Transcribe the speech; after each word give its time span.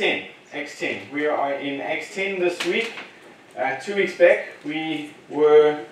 10. 0.00 0.28
Acts 0.54 0.78
10. 0.78 1.12
We 1.12 1.26
are 1.26 1.52
in 1.52 1.78
Acts 1.82 2.14
10 2.14 2.40
this 2.40 2.64
week. 2.64 2.90
Uh, 3.54 3.76
two 3.76 3.94
weeks 3.94 4.16
back, 4.16 4.46
we 4.64 5.10
were 5.28 5.84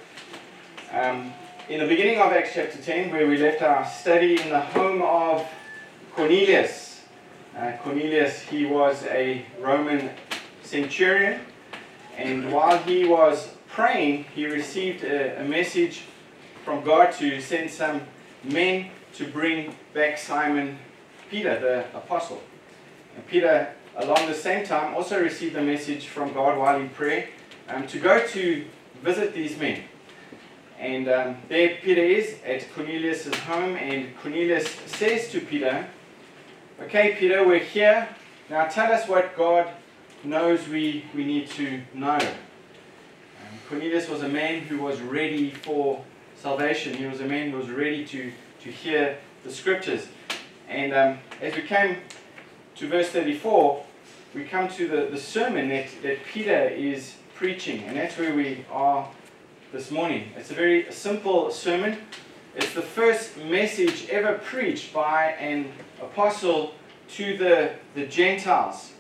um, 0.91 1.31
in 1.69 1.81
the 1.81 1.87
beginning 1.87 2.19
of 2.19 2.33
Acts 2.33 2.53
chapter 2.55 2.81
10, 2.81 3.13
where 3.13 3.27
we 3.27 3.37
left 3.37 3.61
our 3.61 3.85
study 3.85 4.41
in 4.41 4.49
the 4.49 4.61
home 4.61 5.03
of 5.03 5.47
Cornelius. 6.15 7.03
Uh, 7.55 7.73
Cornelius, 7.83 8.41
he 8.41 8.65
was 8.65 9.03
a 9.09 9.45
Roman 9.61 10.09
centurion, 10.63 11.43
and 12.17 12.51
while 12.51 12.79
he 12.79 13.05
was 13.05 13.51
praying, 13.69 14.25
he 14.35 14.47
received 14.47 15.05
a, 15.05 15.39
a 15.43 15.45
message 15.45 16.05
from 16.65 16.83
God 16.83 17.13
to 17.19 17.43
send 17.43 17.71
some 17.71 18.01
men 18.43 18.89
to 19.17 19.27
bring 19.27 19.75
back 19.93 20.17
Simon 20.17 20.79
Peter, 21.29 21.61
the 21.61 21.81
apostle. 21.95 22.41
And 23.15 23.27
Peter, 23.27 23.75
along 23.99 24.27
the 24.27 24.35
same 24.35 24.65
time, 24.65 24.95
also 24.95 25.21
received 25.21 25.57
a 25.57 25.63
message 25.63 26.07
from 26.07 26.33
God 26.33 26.57
while 26.57 26.81
in 26.81 26.89
prayer 26.89 27.29
um, 27.69 27.87
to 27.89 27.99
go 27.99 28.25
to 28.29 28.65
visit 29.03 29.35
these 29.35 29.59
men. 29.59 29.83
And 30.79 31.09
um, 31.09 31.37
there 31.49 31.77
Peter 31.83 32.01
is 32.01 32.37
at 32.47 32.73
Cornelius' 32.73 33.35
home, 33.35 33.77
and 33.77 34.17
Cornelius 34.19 34.69
says 34.87 35.31
to 35.33 35.41
Peter, 35.41 35.87
Okay, 36.81 37.17
Peter, 37.19 37.45
we're 37.45 37.59
here. 37.59 38.09
Now 38.49 38.67
tell 38.67 38.93
us 38.93 39.09
what 39.09 39.37
God 39.37 39.69
knows 40.23 40.69
we, 40.69 41.05
we 41.15 41.25
need 41.25 41.51
to 41.51 41.81
know. 41.93 42.15
Um, 42.15 43.59
Cornelius 43.69 44.09
was 44.09 44.23
a 44.23 44.29
man 44.29 44.61
who 44.61 44.79
was 44.79 45.01
ready 45.01 45.51
for 45.51 46.05
salvation. 46.37 46.95
He 46.95 47.07
was 47.07 47.21
a 47.21 47.27
man 47.27 47.51
who 47.51 47.57
was 47.57 47.69
ready 47.69 48.07
to, 48.07 48.33
to 48.63 48.71
hear 48.71 49.19
the 49.43 49.53
scriptures. 49.53 50.07
And 50.69 50.95
um, 50.95 51.19
as 51.43 51.57
we 51.57 51.63
came 51.63 51.97
to 52.77 52.89
verse 52.89 53.09
34, 53.09 53.85
we 54.39 54.45
come 54.45 54.69
to 54.69 54.87
the, 54.87 55.09
the 55.11 55.19
sermon 55.19 55.69
that, 55.69 55.87
that 56.03 56.25
Peter 56.33 56.69
is 56.69 57.17
preaching, 57.35 57.83
and 57.85 57.97
that's 57.97 58.17
where 58.17 58.33
we 58.33 58.65
are 58.71 59.09
this 59.73 59.91
morning. 59.91 60.29
It's 60.37 60.53
a 60.53 60.55
very 60.55 60.87
simple 60.93 61.51
sermon. 61.51 61.99
It's 62.55 62.73
the 62.73 62.83
first 62.83 63.37
message 63.37 64.09
ever 64.11 64.39
preached 64.39 64.95
by 64.95 65.33
an 65.41 65.73
apostle 66.01 66.75
to 67.15 67.37
the, 67.37 67.73
the 67.97 68.07
Gentiles. 68.07 68.93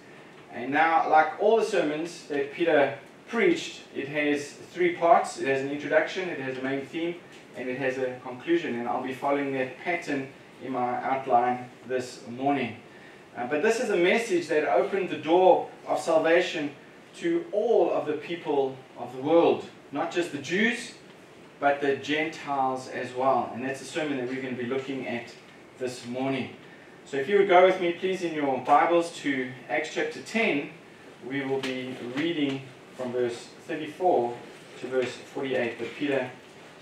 And 0.52 0.72
now, 0.72 1.08
like 1.08 1.40
all 1.40 1.56
the 1.56 1.64
sermons 1.64 2.26
that 2.26 2.52
Peter 2.52 2.98
preached, 3.28 3.82
it 3.94 4.08
has 4.08 4.54
three 4.72 4.96
parts. 4.96 5.38
It 5.38 5.46
has 5.46 5.62
an 5.62 5.70
introduction, 5.70 6.28
it 6.28 6.40
has 6.40 6.58
a 6.58 6.62
main 6.62 6.84
theme, 6.84 7.14
and 7.54 7.68
it 7.68 7.78
has 7.78 7.96
a 7.98 8.18
conclusion. 8.24 8.80
And 8.80 8.88
I'll 8.88 9.04
be 9.04 9.14
following 9.14 9.52
that 9.52 9.78
pattern 9.84 10.26
in 10.64 10.72
my 10.72 10.96
outline 11.04 11.70
this 11.86 12.24
morning. 12.28 12.78
Uh, 13.38 13.46
but 13.46 13.62
this 13.62 13.78
is 13.80 13.90
a 13.90 13.96
message 13.96 14.48
that 14.48 14.64
opened 14.64 15.10
the 15.10 15.16
door 15.16 15.70
of 15.86 16.00
salvation 16.00 16.70
to 17.16 17.44
all 17.52 17.90
of 17.90 18.06
the 18.06 18.14
people 18.14 18.76
of 18.98 19.14
the 19.14 19.22
world 19.22 19.64
not 19.92 20.12
just 20.12 20.32
the 20.32 20.38
Jews, 20.38 20.92
but 21.60 21.80
the 21.80 21.96
Gentiles 21.96 22.88
as 22.88 23.12
well. 23.14 23.50
And 23.54 23.64
that's 23.64 23.80
the 23.80 23.86
sermon 23.86 24.18
that 24.18 24.28
we're 24.28 24.42
going 24.42 24.56
to 24.56 24.62
be 24.62 24.68
looking 24.68 25.06
at 25.06 25.32
this 25.78 26.06
morning. 26.06 26.50
So 27.04 27.16
if 27.16 27.28
you 27.28 27.38
would 27.38 27.48
go 27.48 27.64
with 27.64 27.80
me, 27.80 27.92
please, 27.92 28.22
in 28.22 28.34
your 28.34 28.58
Bibles 28.58 29.16
to 29.18 29.50
Acts 29.68 29.94
chapter 29.94 30.20
10, 30.20 30.70
we 31.26 31.42
will 31.42 31.60
be 31.60 31.96
reading 32.16 32.62
from 32.96 33.12
verse 33.12 33.48
34 33.66 34.36
to 34.80 34.86
verse 34.86 35.10
48. 35.10 35.78
But 35.78 35.88
Peter, 35.96 36.30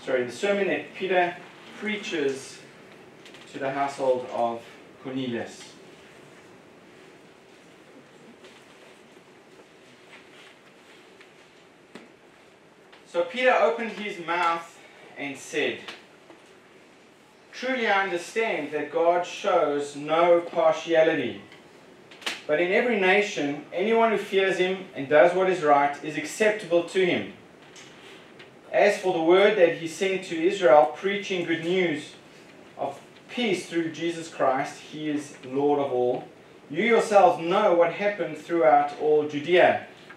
sorry, 0.03 0.25
the 0.25 0.31
sermon 0.31 0.67
that 0.67 0.93
Peter 0.95 1.35
preaches 1.79 2.59
to 3.53 3.59
the 3.59 3.71
household 3.71 4.27
of 4.33 4.61
Cornelius. 5.01 5.76
So 13.17 13.23
Peter 13.23 13.51
opened 13.51 13.93
his 13.93 14.23
mouth 14.27 14.77
and 15.17 15.35
said, 15.35 15.79
Truly 17.51 17.87
I 17.87 18.03
understand 18.03 18.71
that 18.73 18.91
God 18.91 19.25
shows 19.25 19.95
no 19.95 20.41
partiality. 20.41 21.41
But 22.45 22.61
in 22.61 22.71
every 22.71 22.99
nation, 22.99 23.65
anyone 23.73 24.11
who 24.11 24.19
fears 24.19 24.59
him 24.59 24.85
and 24.93 25.09
does 25.09 25.33
what 25.33 25.49
is 25.49 25.63
right 25.63 25.97
is 26.03 26.15
acceptable 26.15 26.83
to 26.89 27.03
him. 27.03 27.33
As 28.71 28.99
for 28.99 29.13
the 29.13 29.23
word 29.23 29.57
that 29.57 29.79
he 29.79 29.87
sent 29.87 30.25
to 30.25 30.39
Israel, 30.39 30.93
preaching 30.95 31.47
good 31.47 31.63
news 31.63 32.13
of 32.77 33.01
peace 33.31 33.65
through 33.67 33.93
Jesus 33.93 34.29
Christ, 34.29 34.79
he 34.79 35.09
is 35.09 35.35
Lord 35.43 35.79
of 35.79 35.91
all. 35.91 36.27
You 36.69 36.83
yourselves 36.83 37.41
know 37.41 37.73
what 37.73 37.93
happened 37.93 38.37
throughout 38.37 38.95
all 39.01 39.27
Judea 39.27 39.86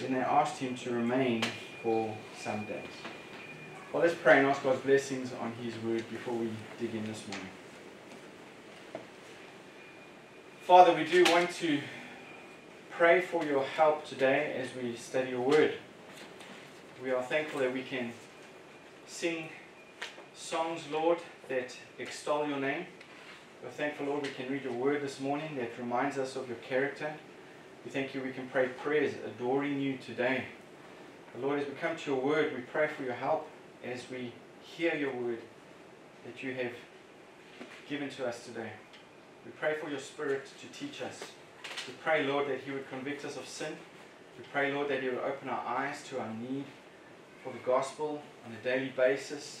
Then 0.00 0.14
they 0.14 0.20
asked 0.20 0.58
him 0.58 0.74
to 0.76 0.92
remain 0.92 1.44
for 1.82 2.16
some 2.36 2.64
days. 2.64 2.88
Well, 3.92 4.02
let's 4.02 4.14
pray 4.14 4.38
and 4.38 4.48
ask 4.48 4.62
God's 4.62 4.80
blessings 4.80 5.32
on 5.40 5.52
his 5.62 5.74
word 5.84 6.04
before 6.10 6.34
we 6.34 6.50
dig 6.80 6.94
in 6.94 7.04
this 7.04 7.22
morning. 7.28 7.48
Father, 10.66 10.94
we 10.94 11.04
do 11.04 11.22
want 11.30 11.50
to 11.56 11.80
pray 12.90 13.20
for 13.20 13.44
your 13.44 13.62
help 13.62 14.04
today 14.04 14.56
as 14.58 14.68
we 14.82 14.96
study 14.96 15.30
your 15.30 15.42
word. 15.42 15.74
We 17.02 17.12
are 17.12 17.22
thankful 17.22 17.60
that 17.60 17.72
we 17.72 17.82
can 17.82 18.12
sing 19.06 19.48
songs, 20.34 20.80
Lord, 20.90 21.18
that 21.48 21.76
extol 21.98 22.48
your 22.48 22.58
name. 22.58 22.86
We're 23.62 23.70
thankful, 23.70 24.06
Lord, 24.06 24.22
we 24.22 24.30
can 24.30 24.50
read 24.50 24.64
your 24.64 24.72
word 24.72 25.02
this 25.02 25.20
morning 25.20 25.56
that 25.56 25.70
reminds 25.78 26.18
us 26.18 26.34
of 26.34 26.48
your 26.48 26.58
character 26.58 27.14
we 27.84 27.90
thank 27.90 28.14
you 28.14 28.22
we 28.22 28.32
can 28.32 28.48
pray 28.48 28.68
prayers 28.68 29.14
adoring 29.26 29.80
you 29.80 29.98
today. 29.98 30.44
Lord, 31.40 31.60
as 31.60 31.66
we 31.66 31.74
come 31.74 31.96
to 31.96 32.10
your 32.10 32.20
word, 32.20 32.54
we 32.54 32.60
pray 32.62 32.86
for 32.86 33.02
your 33.02 33.14
help 33.14 33.48
as 33.84 34.08
we 34.10 34.32
hear 34.62 34.94
your 34.94 35.14
word 35.14 35.40
that 36.24 36.42
you 36.42 36.54
have 36.54 36.72
given 37.88 38.08
to 38.08 38.26
us 38.26 38.46
today. 38.46 38.70
We 39.44 39.50
pray 39.52 39.74
for 39.80 39.90
your 39.90 39.98
spirit 39.98 40.46
to 40.60 40.78
teach 40.78 41.02
us. 41.02 41.20
We 41.86 41.94
pray, 42.02 42.24
Lord, 42.24 42.48
that 42.48 42.60
he 42.60 42.70
would 42.70 42.88
convict 42.88 43.24
us 43.24 43.36
of 43.36 43.46
sin. 43.46 43.74
We 44.38 44.44
pray, 44.52 44.72
Lord, 44.72 44.88
that 44.88 45.02
he 45.02 45.08
would 45.08 45.18
open 45.18 45.48
our 45.48 45.66
eyes 45.66 46.02
to 46.08 46.20
our 46.20 46.32
need 46.32 46.64
for 47.42 47.52
the 47.52 47.58
gospel 47.58 48.22
on 48.46 48.52
a 48.52 48.64
daily 48.64 48.92
basis. 48.96 49.60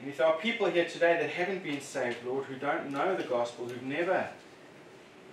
And 0.00 0.10
if 0.10 0.16
there 0.16 0.26
are 0.26 0.38
people 0.38 0.68
here 0.68 0.86
today 0.86 1.16
that 1.20 1.30
haven't 1.30 1.62
been 1.62 1.80
saved, 1.80 2.18
Lord, 2.26 2.46
who 2.46 2.56
don't 2.56 2.90
know 2.90 3.14
the 3.14 3.22
gospel, 3.22 3.68
who've 3.68 3.82
never 3.82 4.28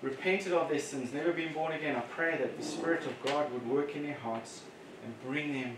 repented 0.02 0.54
of 0.54 0.70
their 0.70 0.80
sins, 0.80 1.14
never 1.14 1.34
been 1.34 1.54
born 1.54 1.74
again, 1.74 1.96
I 1.96 2.02
pray 2.02 2.38
that 2.38 2.58
the 2.58 2.64
Spirit 2.64 3.06
of 3.06 3.14
God 3.24 3.52
would 3.52 3.68
work 3.68 3.96
in 3.96 4.04
their 4.04 4.18
hearts 4.18 4.62
and 5.04 5.14
bring 5.26 5.54
them 5.54 5.78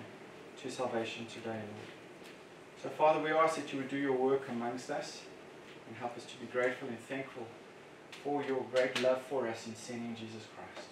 to 0.62 0.72
salvation 0.72 1.26
today, 1.26 1.50
Lord. 1.50 1.92
So, 2.82 2.90
Father, 2.90 3.22
we 3.22 3.32
ask 3.32 3.56
that 3.56 3.72
you 3.72 3.80
would 3.80 3.90
do 3.90 3.98
your 3.98 4.16
work 4.16 4.44
amongst 4.50 4.90
us 4.90 5.22
and 5.88 5.98
help 5.98 6.18
us 6.18 6.26
to 6.26 6.38
be 6.38 6.46
grateful 6.48 6.88
and 6.88 7.00
thankful 7.00 7.46
for 8.24 8.44
your 8.44 8.66
great 8.74 9.02
love 9.02 9.22
for 9.30 9.48
us 9.48 9.68
in 9.68 9.76
sending 9.76 10.16
Jesus 10.16 10.48
Christ. 10.56 10.88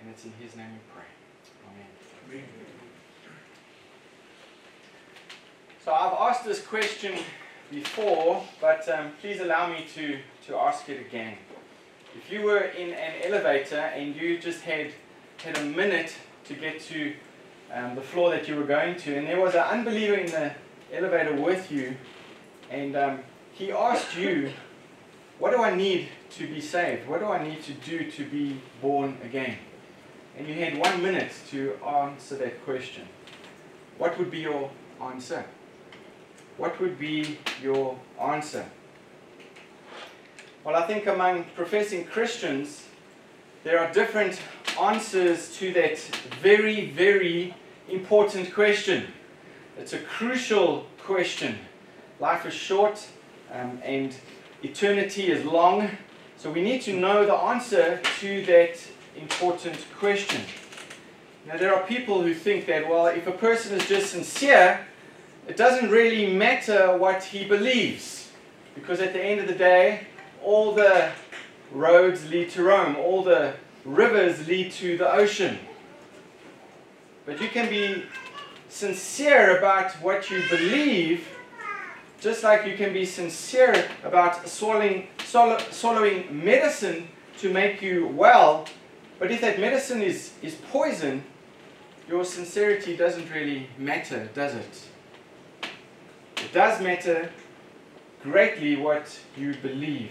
And 0.00 0.10
it's 0.10 0.24
in 0.24 0.32
his 0.40 0.56
name 0.56 0.72
we 0.72 0.78
pray. 0.94 1.04
Amen. 1.68 1.86
Amen. 2.30 2.44
So 5.84 5.92
I've 5.92 6.12
asked 6.12 6.44
this 6.44 6.64
question 6.64 7.18
before, 7.70 8.44
but 8.60 8.88
um, 8.88 9.12
please 9.20 9.40
allow 9.40 9.68
me 9.68 9.86
to, 9.94 10.18
to 10.46 10.56
ask 10.56 10.88
it 10.88 11.00
again. 11.00 11.36
If 12.14 12.30
you 12.30 12.42
were 12.42 12.58
in 12.58 12.90
an 12.90 13.22
elevator 13.24 13.78
and 13.78 14.14
you 14.14 14.38
just 14.38 14.62
had, 14.62 14.92
had 15.38 15.56
a 15.56 15.64
minute 15.64 16.14
to 16.44 16.54
get 16.54 16.80
to 16.82 17.14
um, 17.72 17.94
the 17.94 18.02
floor 18.02 18.30
that 18.30 18.46
you 18.46 18.56
were 18.56 18.64
going 18.64 18.96
to, 18.96 19.16
and 19.16 19.26
there 19.26 19.40
was 19.40 19.54
an 19.54 19.62
unbeliever 19.62 20.14
in 20.14 20.30
the 20.30 20.52
elevator 20.92 21.34
with 21.34 21.72
you, 21.72 21.96
and 22.70 22.96
um, 22.96 23.20
he 23.52 23.72
asked 23.72 24.16
you, 24.16 24.52
What 25.38 25.52
do 25.52 25.62
I 25.62 25.74
need 25.74 26.08
to 26.30 26.46
be 26.46 26.60
saved? 26.60 27.08
What 27.08 27.20
do 27.20 27.26
I 27.26 27.42
need 27.42 27.62
to 27.62 27.72
do 27.72 28.10
to 28.10 28.24
be 28.28 28.60
born 28.82 29.16
again? 29.24 29.56
And 30.36 30.46
you 30.46 30.54
had 30.54 30.76
one 30.76 31.02
minute 31.02 31.32
to 31.50 31.74
answer 31.84 32.36
that 32.36 32.62
question. 32.64 33.06
What 33.96 34.18
would 34.18 34.30
be 34.30 34.40
your 34.40 34.70
answer? 35.00 35.44
What 36.58 36.78
would 36.80 36.98
be 36.98 37.38
your 37.62 37.98
answer? 38.20 38.66
Well, 40.64 40.76
I 40.76 40.86
think 40.86 41.08
among 41.08 41.42
professing 41.56 42.04
Christians, 42.04 42.84
there 43.64 43.80
are 43.80 43.92
different 43.92 44.40
answers 44.80 45.56
to 45.56 45.72
that 45.72 45.98
very, 46.40 46.88
very 46.90 47.52
important 47.88 48.54
question. 48.54 49.08
It's 49.76 49.92
a 49.92 49.98
crucial 49.98 50.86
question. 51.00 51.58
Life 52.20 52.46
is 52.46 52.54
short 52.54 53.04
um, 53.52 53.80
and 53.82 54.14
eternity 54.62 55.32
is 55.32 55.44
long, 55.44 55.90
so 56.36 56.52
we 56.52 56.62
need 56.62 56.82
to 56.82 56.92
know 56.92 57.26
the 57.26 57.34
answer 57.34 58.00
to 58.20 58.46
that 58.46 58.78
important 59.16 59.84
question. 59.98 60.42
Now, 61.44 61.56
there 61.56 61.74
are 61.74 61.84
people 61.88 62.22
who 62.22 62.34
think 62.34 62.66
that, 62.66 62.88
well, 62.88 63.06
if 63.06 63.26
a 63.26 63.32
person 63.32 63.76
is 63.76 63.88
just 63.88 64.12
sincere, 64.12 64.86
it 65.48 65.56
doesn't 65.56 65.90
really 65.90 66.32
matter 66.32 66.96
what 66.96 67.24
he 67.24 67.44
believes, 67.44 68.30
because 68.76 69.00
at 69.00 69.12
the 69.12 69.20
end 69.20 69.40
of 69.40 69.48
the 69.48 69.56
day, 69.56 70.06
all 70.44 70.72
the 70.74 71.10
roads 71.70 72.28
lead 72.28 72.50
to 72.50 72.62
Rome, 72.62 72.96
all 72.96 73.22
the 73.22 73.54
rivers 73.84 74.46
lead 74.46 74.72
to 74.72 74.96
the 74.96 75.10
ocean. 75.10 75.58
But 77.24 77.40
you 77.40 77.48
can 77.48 77.68
be 77.68 78.04
sincere 78.68 79.58
about 79.58 79.92
what 80.02 80.30
you 80.30 80.42
believe, 80.48 81.28
just 82.20 82.42
like 82.42 82.66
you 82.66 82.76
can 82.76 82.92
be 82.92 83.04
sincere 83.04 83.88
about 84.04 84.48
swallowing, 84.48 85.08
swallow, 85.24 85.58
swallowing 85.70 86.44
medicine 86.44 87.08
to 87.38 87.52
make 87.52 87.82
you 87.82 88.06
well. 88.08 88.66
But 89.18 89.30
if 89.30 89.40
that 89.40 89.60
medicine 89.60 90.02
is, 90.02 90.32
is 90.42 90.54
poison, 90.70 91.24
your 92.08 92.24
sincerity 92.24 92.96
doesn't 92.96 93.30
really 93.32 93.68
matter, 93.78 94.28
does 94.34 94.54
it? 94.54 94.88
It 96.38 96.52
does 96.52 96.80
matter 96.80 97.30
greatly 98.22 98.76
what 98.76 99.18
you 99.36 99.54
believe. 99.62 100.10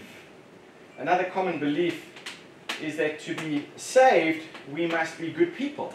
Another 0.98 1.24
common 1.24 1.58
belief 1.58 2.06
is 2.82 2.96
that 2.96 3.20
to 3.20 3.34
be 3.34 3.66
saved, 3.76 4.44
we 4.72 4.86
must 4.86 5.18
be 5.18 5.30
good 5.30 5.54
people. 5.56 5.94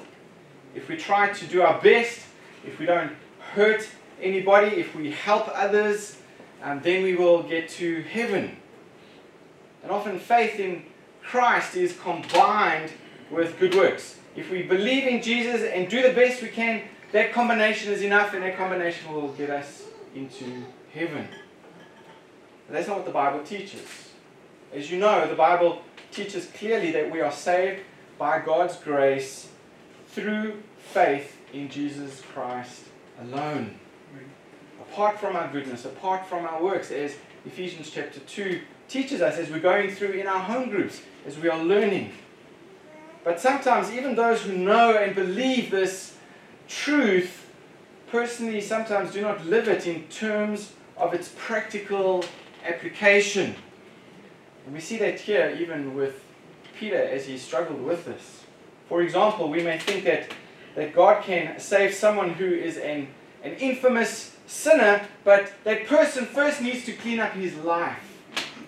If 0.75 0.87
we 0.87 0.97
try 0.97 1.31
to 1.31 1.45
do 1.45 1.61
our 1.61 1.79
best, 1.81 2.25
if 2.65 2.79
we 2.79 2.85
don't 2.85 3.11
hurt 3.53 3.87
anybody, 4.21 4.67
if 4.67 4.95
we 4.95 5.11
help 5.11 5.49
others, 5.53 6.17
um, 6.63 6.81
then 6.81 7.03
we 7.03 7.15
will 7.15 7.43
get 7.43 7.69
to 7.69 8.01
heaven. 8.03 8.57
And 9.83 9.91
often 9.91 10.19
faith 10.19 10.59
in 10.59 10.83
Christ 11.21 11.75
is 11.75 11.97
combined 11.97 12.91
with 13.29 13.59
good 13.59 13.75
works. 13.75 14.17
If 14.35 14.51
we 14.51 14.63
believe 14.63 15.07
in 15.07 15.21
Jesus 15.21 15.61
and 15.61 15.89
do 15.89 16.01
the 16.01 16.13
best 16.13 16.41
we 16.41 16.49
can, 16.49 16.83
that 17.11 17.33
combination 17.33 17.91
is 17.91 18.01
enough, 18.01 18.33
and 18.33 18.43
that 18.43 18.57
combination 18.57 19.11
will 19.13 19.29
get 19.29 19.49
us 19.49 19.83
into 20.13 20.63
heaven. 20.93 21.27
But 22.67 22.73
that's 22.73 22.87
not 22.87 22.97
what 22.97 23.05
the 23.05 23.11
Bible 23.11 23.43
teaches. 23.43 24.06
As 24.73 24.91
you 24.91 24.99
know, 24.99 25.27
the 25.27 25.35
Bible 25.35 25.81
teaches 26.11 26.47
clearly 26.47 26.91
that 26.91 27.11
we 27.11 27.21
are 27.21 27.31
saved 27.31 27.81
by 28.17 28.39
God's 28.39 28.75
grace 28.77 29.47
through 30.09 30.61
faith 30.77 31.37
in 31.53 31.69
Jesus 31.69 32.21
Christ 32.33 32.83
alone. 33.21 33.79
Apart 34.79 35.19
from 35.19 35.35
our 35.35 35.47
goodness, 35.51 35.85
apart 35.85 36.25
from 36.25 36.45
our 36.45 36.61
works, 36.61 36.91
as 36.91 37.15
Ephesians 37.45 37.91
chapter 37.91 38.19
2 38.19 38.61
teaches 38.87 39.21
us 39.21 39.37
as 39.37 39.49
we're 39.49 39.59
going 39.59 39.91
through 39.91 40.11
in 40.11 40.27
our 40.27 40.39
home 40.39 40.69
groups, 40.69 41.01
as 41.25 41.37
we 41.37 41.49
are 41.49 41.63
learning. 41.63 42.11
But 43.23 43.39
sometimes, 43.39 43.91
even 43.91 44.15
those 44.15 44.41
who 44.41 44.53
know 44.53 44.95
and 44.95 45.13
believe 45.13 45.69
this 45.69 46.15
truth 46.67 47.49
personally 48.09 48.61
sometimes 48.61 49.11
do 49.11 49.21
not 49.21 49.45
live 49.45 49.67
it 49.67 49.85
in 49.87 50.07
terms 50.07 50.73
of 50.95 51.13
its 51.13 51.33
practical 51.37 52.23
application. 52.65 53.55
And 54.67 54.75
we 54.75 54.81
see 54.81 54.97
that 54.97 55.21
here 55.21 55.57
even 55.61 55.95
with 55.95 56.21
Peter 56.77 57.01
as 57.01 57.25
he 57.25 57.37
struggled 57.37 57.81
with 57.81 58.03
this. 58.03 58.43
For 58.89 59.01
example, 59.01 59.49
we 59.49 59.63
may 59.63 59.79
think 59.79 60.03
that, 60.03 60.29
that 60.75 60.93
God 60.93 61.23
can 61.23 61.57
save 61.57 61.93
someone 61.93 62.31
who 62.31 62.47
is 62.51 62.75
an, 62.75 63.07
an 63.43 63.53
infamous 63.53 64.35
sinner, 64.45 65.07
but 65.23 65.53
that 65.63 65.87
person 65.87 66.25
first 66.25 66.61
needs 66.61 66.83
to 66.83 66.91
clean 66.91 67.21
up 67.21 67.31
his 67.31 67.55
life. 67.55 68.19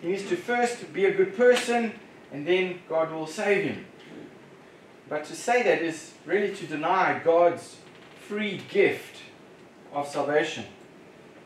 He 0.02 0.08
needs 0.08 0.24
to 0.30 0.38
first 0.38 0.94
be 0.94 1.04
a 1.04 1.14
good 1.14 1.36
person, 1.36 1.92
and 2.32 2.48
then 2.48 2.80
God 2.88 3.12
will 3.12 3.28
save 3.28 3.66
him. 3.66 3.86
But 5.10 5.26
to 5.26 5.36
say 5.36 5.64
that 5.64 5.82
is 5.82 6.14
really 6.26 6.56
to 6.56 6.66
deny 6.66 7.20
God's 7.26 7.76
free 8.26 8.62
gift 8.70 9.18
of 9.92 10.08
salvation. 10.08 10.64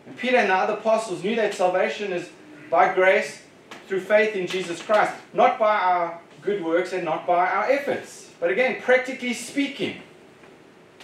And 0.05 0.15
Peter 0.15 0.37
and 0.37 0.51
the 0.51 0.55
other 0.55 0.73
apostles 0.73 1.23
knew 1.23 1.35
that 1.37 1.55
salvation 1.55 2.13
is 2.13 2.29
by 2.69 2.93
grace 2.93 3.39
through 3.87 4.01
faith 4.01 4.35
in 4.35 4.47
Jesus 4.47 4.81
Christ, 4.81 5.13
not 5.33 5.59
by 5.59 5.75
our 5.75 6.19
good 6.41 6.63
works 6.63 6.93
and 6.93 7.03
not 7.03 7.25
by 7.25 7.47
our 7.47 7.69
efforts. 7.71 8.31
But 8.39 8.51
again, 8.51 8.81
practically 8.81 9.33
speaking, 9.33 10.01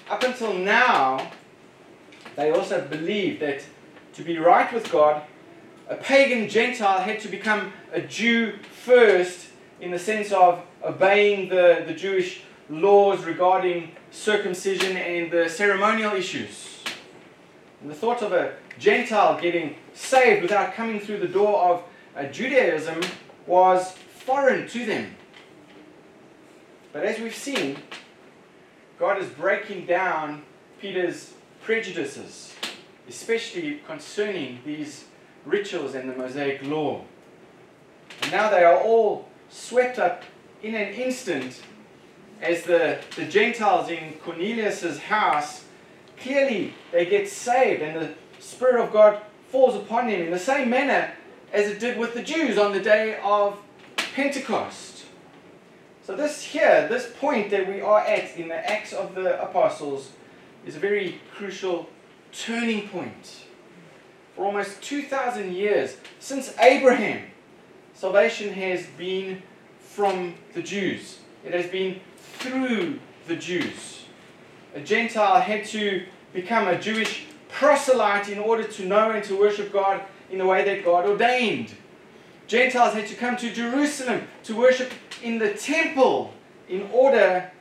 up 0.09 0.23
until 0.23 0.53
now, 0.53 1.31
they 2.35 2.51
also 2.51 2.85
believed 2.85 3.41
that 3.41 3.63
to 4.13 4.23
be 4.23 4.37
right 4.37 4.71
with 4.73 4.91
God, 4.91 5.21
a 5.87 5.95
pagan 5.95 6.49
Gentile 6.49 6.99
had 6.99 7.19
to 7.21 7.27
become 7.27 7.73
a 7.91 8.01
Jew 8.01 8.57
first 8.83 9.47
in 9.81 9.91
the 9.91 9.99
sense 9.99 10.31
of 10.31 10.61
obeying 10.83 11.49
the, 11.49 11.83
the 11.87 11.93
Jewish 11.93 12.43
laws 12.69 13.23
regarding 13.23 13.91
circumcision 14.11 14.97
and 14.97 15.31
the 15.31 15.49
ceremonial 15.49 16.13
issues. 16.13 16.83
And 17.81 17.89
the 17.89 17.95
thought 17.95 18.21
of 18.21 18.33
a 18.33 18.55
Gentile 18.77 19.39
getting 19.39 19.75
saved 19.93 20.41
without 20.41 20.73
coming 20.73 20.99
through 20.99 21.19
the 21.19 21.27
door 21.27 21.59
of 21.59 21.83
uh, 22.15 22.23
Judaism 22.25 23.01
was 23.45 23.93
foreign 24.25 24.67
to 24.67 24.85
them. 24.85 25.15
But 26.91 27.05
as 27.05 27.19
we've 27.19 27.35
seen, 27.35 27.77
God 28.97 29.21
is 29.21 29.29
breaking 29.29 29.85
down 29.85 30.43
Peter's 30.79 31.33
prejudices, 31.61 32.55
especially 33.07 33.81
concerning 33.85 34.59
these 34.65 35.05
rituals 35.45 35.95
and 35.95 36.09
the 36.09 36.15
Mosaic 36.15 36.63
law. 36.63 37.03
And 38.23 38.31
now 38.31 38.49
they 38.49 38.63
are 38.63 38.77
all 38.77 39.29
swept 39.49 39.99
up 39.99 40.23
in 40.61 40.75
an 40.75 40.93
instant 40.93 41.61
as 42.41 42.63
the, 42.63 42.99
the 43.15 43.25
Gentiles 43.25 43.89
in 43.89 44.13
Cornelius' 44.23 44.97
house 44.97 45.65
clearly 46.17 46.73
they 46.91 47.05
get 47.05 47.29
saved 47.29 47.81
and 47.81 47.95
the 47.95 48.13
Spirit 48.39 48.83
of 48.83 48.91
God 48.91 49.21
falls 49.49 49.75
upon 49.75 50.07
them 50.07 50.21
in 50.21 50.31
the 50.31 50.39
same 50.39 50.69
manner 50.69 51.11
as 51.53 51.67
it 51.67 51.79
did 51.79 51.97
with 51.97 52.13
the 52.13 52.23
Jews 52.23 52.57
on 52.57 52.73
the 52.73 52.79
day 52.79 53.19
of 53.23 53.59
Pentecost. 54.15 55.05
So, 56.03 56.15
this 56.15 56.41
here, 56.41 56.87
this 56.87 57.11
point 57.19 57.51
that 57.51 57.67
we 57.67 57.81
are 57.81 57.99
at 57.99 58.35
in 58.35 58.47
the 58.47 58.69
Acts 58.69 58.93
of 58.93 59.15
the 59.15 59.41
Apostles, 59.41 60.11
is 60.65 60.75
a 60.75 60.79
very 60.79 61.21
crucial 61.33 61.87
turning 62.31 62.89
point. 62.89 63.45
For 64.35 64.45
almost 64.45 64.81
2,000 64.81 65.53
years, 65.53 65.97
since 66.19 66.57
Abraham, 66.59 67.27
salvation 67.93 68.53
has 68.53 68.87
been 68.97 69.43
from 69.79 70.35
the 70.53 70.63
Jews, 70.63 71.19
it 71.45 71.53
has 71.53 71.67
been 71.67 71.99
through 72.17 72.99
the 73.27 73.35
Jews 73.35 73.99
a 74.75 74.79
Gentile 74.79 75.41
had 75.41 75.65
to 75.65 76.05
become 76.33 76.67
a 76.67 76.79
Jewish 76.79 77.25
proselyte 77.49 78.29
in 78.29 78.39
order 78.39 78.63
to 78.63 78.85
know 78.85 79.11
and 79.11 79.23
to 79.25 79.39
worship 79.39 79.73
God 79.73 80.01
in 80.31 80.37
the 80.37 80.45
way 80.45 80.63
that 80.63 80.85
God 80.85 81.05
ordained. 81.05 81.73
Gentiles 82.47 82.93
had 82.93 83.07
to 83.07 83.15
come 83.15 83.37
to 83.37 83.53
Jerusalem 83.53 84.27
to 84.43 84.55
worship 84.55 84.91
in 85.21 85.37
the 85.37 85.53
temple 85.53 86.33
in 86.67 86.89
order 86.91 87.51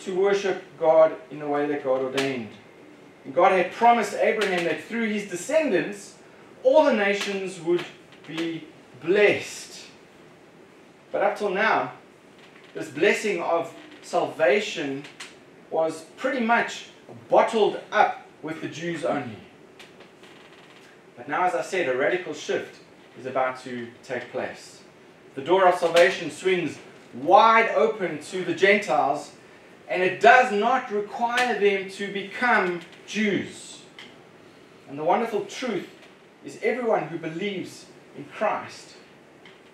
to 0.00 0.14
worship 0.14 0.62
God 0.78 1.14
in 1.30 1.38
the 1.38 1.46
way 1.46 1.66
that 1.66 1.84
God 1.84 2.02
ordained. 2.02 2.48
And 3.24 3.34
God 3.34 3.52
had 3.52 3.72
promised 3.72 4.14
Abraham 4.14 4.64
that 4.64 4.84
through 4.84 5.08
his 5.08 5.28
descendants, 5.28 6.16
all 6.62 6.84
the 6.84 6.94
nations 6.94 7.60
would 7.60 7.84
be 8.26 8.64
blessed. 9.02 9.86
But 11.12 11.22
up 11.22 11.38
till 11.38 11.50
now, 11.50 11.92
this 12.74 12.88
blessing 12.88 13.42
of 13.42 13.74
salvation 14.02 15.04
was 15.70 16.04
pretty 16.16 16.40
much 16.40 16.86
bottled 17.28 17.80
up 17.90 18.26
with 18.42 18.60
the 18.60 18.68
Jews 18.68 19.04
only. 19.04 19.36
But 21.18 21.28
now, 21.28 21.44
as 21.44 21.54
I 21.56 21.62
said, 21.62 21.88
a 21.88 21.96
radical 21.96 22.32
shift 22.32 22.80
is 23.18 23.26
about 23.26 23.60
to 23.64 23.88
take 24.04 24.30
place. 24.30 24.82
The 25.34 25.42
door 25.42 25.66
of 25.66 25.74
salvation 25.74 26.30
swings 26.30 26.78
wide 27.12 27.70
open 27.70 28.22
to 28.22 28.44
the 28.44 28.54
Gentiles, 28.54 29.32
and 29.88 30.00
it 30.00 30.20
does 30.20 30.52
not 30.52 30.92
require 30.92 31.58
them 31.58 31.90
to 31.90 32.12
become 32.12 32.82
Jews. 33.08 33.82
And 34.88 34.96
the 34.96 35.02
wonderful 35.02 35.44
truth 35.46 35.88
is 36.44 36.60
everyone 36.62 37.08
who 37.08 37.18
believes 37.18 37.86
in 38.16 38.24
Christ 38.26 38.94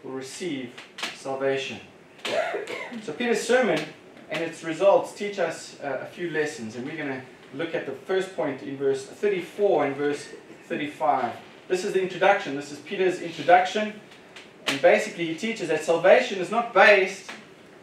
will 0.03 0.13
receive 0.13 0.73
salvation. 1.15 1.79
So, 3.03 3.13
Peter's 3.13 3.43
sermon 3.43 3.81
and 4.31 4.43
its 4.43 4.65
results 4.65 5.13
teach 5.13 5.39
us 5.39 5.77
uh, 5.85 5.99
a 6.01 6.07
few 6.07 6.31
lessons, 6.31 6.77
and 6.77 6.87
we're 6.87 6.97
going 6.97 7.21
to 7.21 7.23
look 7.55 7.75
at 7.75 7.85
the 7.85 7.93
first 7.93 8.35
point 8.35 8.63
in 8.63 8.77
verse 8.77 9.05
34 9.05 9.87
and 9.87 9.97
verse 9.97 10.29
35. 10.67 11.35
This 11.69 11.85
is 11.85 11.93
the 11.93 12.03
introduction. 12.03 12.57
This 12.57 12.73
is 12.73 12.79
Peter's 12.81 13.21
introduction. 13.21 13.95
And 14.67 14.81
basically, 14.81 15.27
he 15.27 15.35
teaches 15.35 15.69
that 15.69 15.85
salvation 15.85 16.39
is 16.39 16.51
not 16.51 16.73
based 16.73 17.31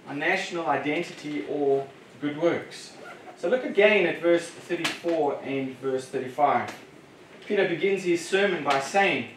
on 0.08 0.20
national 0.20 0.68
identity 0.68 1.46
or 1.50 1.88
good 2.20 2.42
works. 2.42 2.94
So 3.38 3.50
look 3.50 3.66
again 3.66 4.06
at 4.06 4.22
verse 4.22 4.46
34 4.46 5.42
and 5.44 5.78
verse 5.80 6.06
35. 6.06 6.74
Peter 7.48 7.68
begins 7.68 8.04
his 8.04 8.28
sermon 8.28 8.64
by 8.64 8.80
saying, 8.80 9.30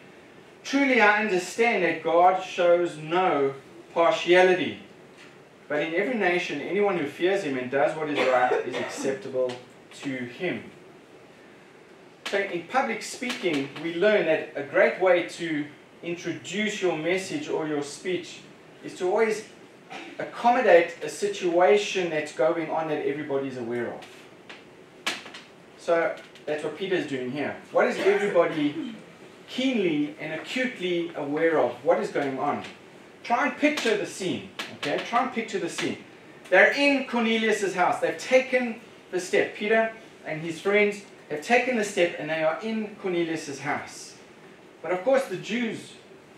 Truly 0.63 1.01
I 1.01 1.21
understand 1.23 1.83
that 1.83 2.03
God 2.03 2.43
shows 2.43 2.97
no 2.97 3.53
partiality. 3.93 4.79
But 5.67 5.81
in 5.81 5.95
every 5.95 6.15
nation, 6.15 6.61
anyone 6.61 6.97
who 6.97 7.07
fears 7.07 7.43
him 7.43 7.57
and 7.57 7.71
does 7.71 7.95
what 7.97 8.09
is 8.09 8.19
right 8.27 8.51
is 8.67 8.75
acceptable 8.75 9.51
to 10.01 10.09
him. 10.09 10.63
So, 12.29 12.39
in 12.39 12.63
public 12.63 13.03
speaking, 13.03 13.69
we 13.83 13.93
learn 13.93 14.25
that 14.25 14.53
a 14.55 14.63
great 14.63 14.99
way 14.99 15.29
to 15.29 15.65
introduce 16.01 16.81
your 16.81 16.97
message 16.97 17.49
or 17.49 17.67
your 17.67 17.83
speech 17.83 18.39
is 18.83 18.95
to 18.95 19.05
always 19.07 19.45
accommodate 20.17 20.95
a 21.03 21.09
situation 21.09 22.09
that's 22.09 22.33
going 22.33 22.69
on 22.71 22.87
that 22.89 23.05
everybody's 23.05 23.57
aware 23.57 23.93
of. 23.93 24.01
So, 25.77 26.15
that's 26.47 26.63
what 26.63 26.75
Peter's 26.77 27.05
doing 27.05 27.31
here. 27.31 27.55
What 27.71 27.87
is 27.87 27.97
everybody 27.99 28.95
keenly 29.47 30.15
and 30.19 30.33
acutely 30.33 31.11
aware 31.15 31.59
of? 31.59 31.73
What 31.85 31.99
is 31.99 32.09
going 32.09 32.39
on? 32.39 32.63
Try 33.23 33.49
and 33.49 33.57
picture 33.57 33.97
the 33.97 34.05
scene. 34.07 34.49
Okay, 34.77 34.97
try 35.07 35.23
and 35.23 35.31
picture 35.31 35.59
the 35.59 35.69
scene. 35.69 35.99
They're 36.49 36.73
in 36.73 37.05
Cornelius's 37.05 37.75
house. 37.75 37.99
They've 37.99 38.17
taken 38.17 38.81
the 39.11 39.19
step. 39.19 39.55
Peter 39.55 39.93
and 40.25 40.41
his 40.41 40.59
friends 40.59 41.03
have 41.29 41.41
taken 41.41 41.77
the 41.77 41.83
step 41.83 42.15
and 42.19 42.29
they 42.29 42.43
are 42.43 42.59
in 42.61 42.95
Cornelius's 43.01 43.59
house. 43.59 44.15
But 44.81 44.91
of 44.91 45.03
course, 45.03 45.25
the 45.25 45.37
Jews 45.37 45.93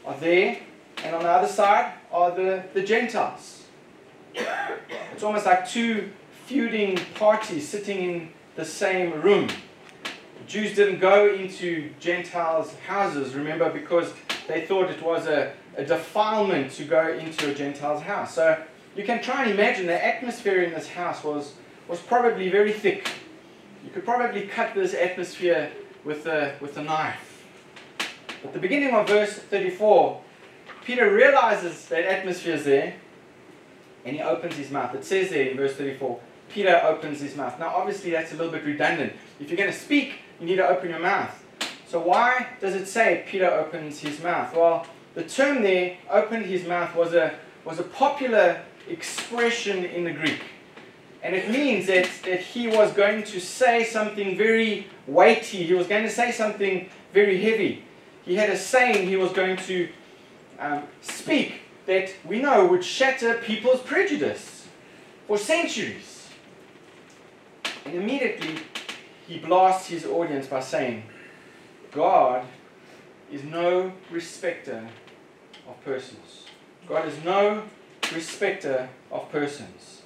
are 0.05 0.15
there, 0.17 0.59
and 1.03 1.15
on 1.15 1.23
the 1.23 1.29
other 1.29 1.47
side 1.47 1.93
are 2.11 2.31
the, 2.31 2.63
the 2.73 2.81
Gentiles. 2.81 3.65
It's 5.13 5.23
almost 5.23 5.45
like 5.45 5.67
two 5.67 6.11
feuding 6.45 6.97
parties 7.15 7.67
sitting 7.67 8.01
in 8.01 8.29
the 8.55 8.63
same 8.63 9.21
room. 9.21 9.47
The 9.47 10.47
Jews 10.47 10.75
didn't 10.75 10.99
go 10.99 11.27
into 11.33 11.91
Gentiles' 11.99 12.73
houses, 12.87 13.33
remember, 13.33 13.69
because 13.69 14.13
they 14.47 14.65
thought 14.65 14.89
it 14.89 15.01
was 15.01 15.27
a, 15.27 15.51
a 15.75 15.83
defilement 15.83 16.71
to 16.73 16.85
go 16.85 17.11
into 17.11 17.51
a 17.51 17.53
Gentile's 17.53 18.03
house. 18.03 18.35
So 18.35 18.63
you 18.95 19.03
can 19.03 19.21
try 19.21 19.43
and 19.43 19.51
imagine 19.51 19.87
the 19.87 20.05
atmosphere 20.05 20.61
in 20.61 20.73
this 20.73 20.87
house 20.87 21.23
was, 21.23 21.53
was 21.87 21.99
probably 21.99 22.49
very 22.49 22.71
thick. 22.71 23.09
You 23.87 23.93
could 23.93 24.03
probably 24.03 24.41
cut 24.41 24.75
this 24.75 24.93
atmosphere 24.93 25.71
with 26.03 26.25
a, 26.25 26.55
with 26.59 26.75
a 26.75 26.83
knife. 26.83 27.45
At 28.43 28.51
the 28.51 28.59
beginning 28.59 28.93
of 28.93 29.07
verse 29.07 29.35
34, 29.35 30.21
Peter 30.83 31.09
realizes 31.09 31.85
that 31.85 32.03
atmosphere 32.03 32.55
is 32.55 32.65
there 32.65 32.95
and 34.03 34.17
he 34.17 34.21
opens 34.21 34.55
his 34.55 34.71
mouth. 34.71 34.93
It 34.93 35.05
says 35.05 35.29
there 35.29 35.51
in 35.51 35.55
verse 35.55 35.75
34, 35.75 36.19
Peter 36.49 36.81
opens 36.83 37.21
his 37.21 37.37
mouth. 37.37 37.57
Now, 37.59 37.69
obviously, 37.69 38.11
that's 38.11 38.33
a 38.33 38.35
little 38.35 38.51
bit 38.51 38.65
redundant. 38.65 39.13
If 39.39 39.49
you're 39.49 39.57
going 39.57 39.71
to 39.71 39.77
speak, 39.77 40.15
you 40.41 40.47
need 40.47 40.57
to 40.57 40.67
open 40.67 40.89
your 40.89 40.99
mouth. 40.99 41.41
So, 41.87 42.01
why 42.01 42.47
does 42.59 42.75
it 42.75 42.89
say 42.89 43.23
Peter 43.25 43.49
opens 43.49 43.99
his 43.99 44.21
mouth? 44.21 44.53
Well, 44.53 44.85
the 45.15 45.23
term 45.23 45.61
there, 45.61 45.95
opened 46.09 46.45
his 46.45 46.67
mouth, 46.67 46.93
was 46.93 47.13
a, 47.13 47.35
was 47.63 47.79
a 47.79 47.83
popular 47.83 48.61
expression 48.89 49.85
in 49.85 50.03
the 50.03 50.11
Greek. 50.11 50.41
And 51.27 51.35
it 51.35 51.49
means 51.49 51.87
that, 51.87 52.09
that 52.23 52.39
he 52.39 52.69
was 52.69 52.93
going 52.93 53.21
to 53.23 53.41
say 53.41 53.83
something 53.83 54.37
very 54.37 54.87
weighty. 55.07 55.61
He 55.61 55.73
was 55.73 55.85
going 55.85 56.03
to 56.03 56.09
say 56.09 56.31
something 56.31 56.89
very 57.13 57.41
heavy. 57.41 57.83
He 58.23 58.37
had 58.37 58.49
a 58.49 58.55
saying 58.57 59.09
he 59.09 59.17
was 59.17 59.33
going 59.33 59.57
to 59.57 59.89
um, 60.57 60.83
speak 61.01 61.63
that 61.85 62.13
we 62.23 62.39
know 62.39 62.65
would 62.67 62.81
shatter 62.81 63.41
people's 63.43 63.81
prejudice 63.81 64.69
for 65.27 65.37
centuries. 65.37 66.29
And 67.83 67.95
immediately 67.95 68.59
he 69.27 69.39
blasts 69.39 69.89
his 69.89 70.05
audience 70.05 70.47
by 70.47 70.61
saying, 70.61 71.03
God 71.91 72.45
is 73.29 73.43
no 73.43 73.91
respecter 74.09 74.87
of 75.67 75.83
persons. 75.83 76.45
God 76.87 77.05
is 77.05 77.21
no 77.25 77.63
respecter 78.13 78.87
of 79.11 79.29
persons. 79.29 79.96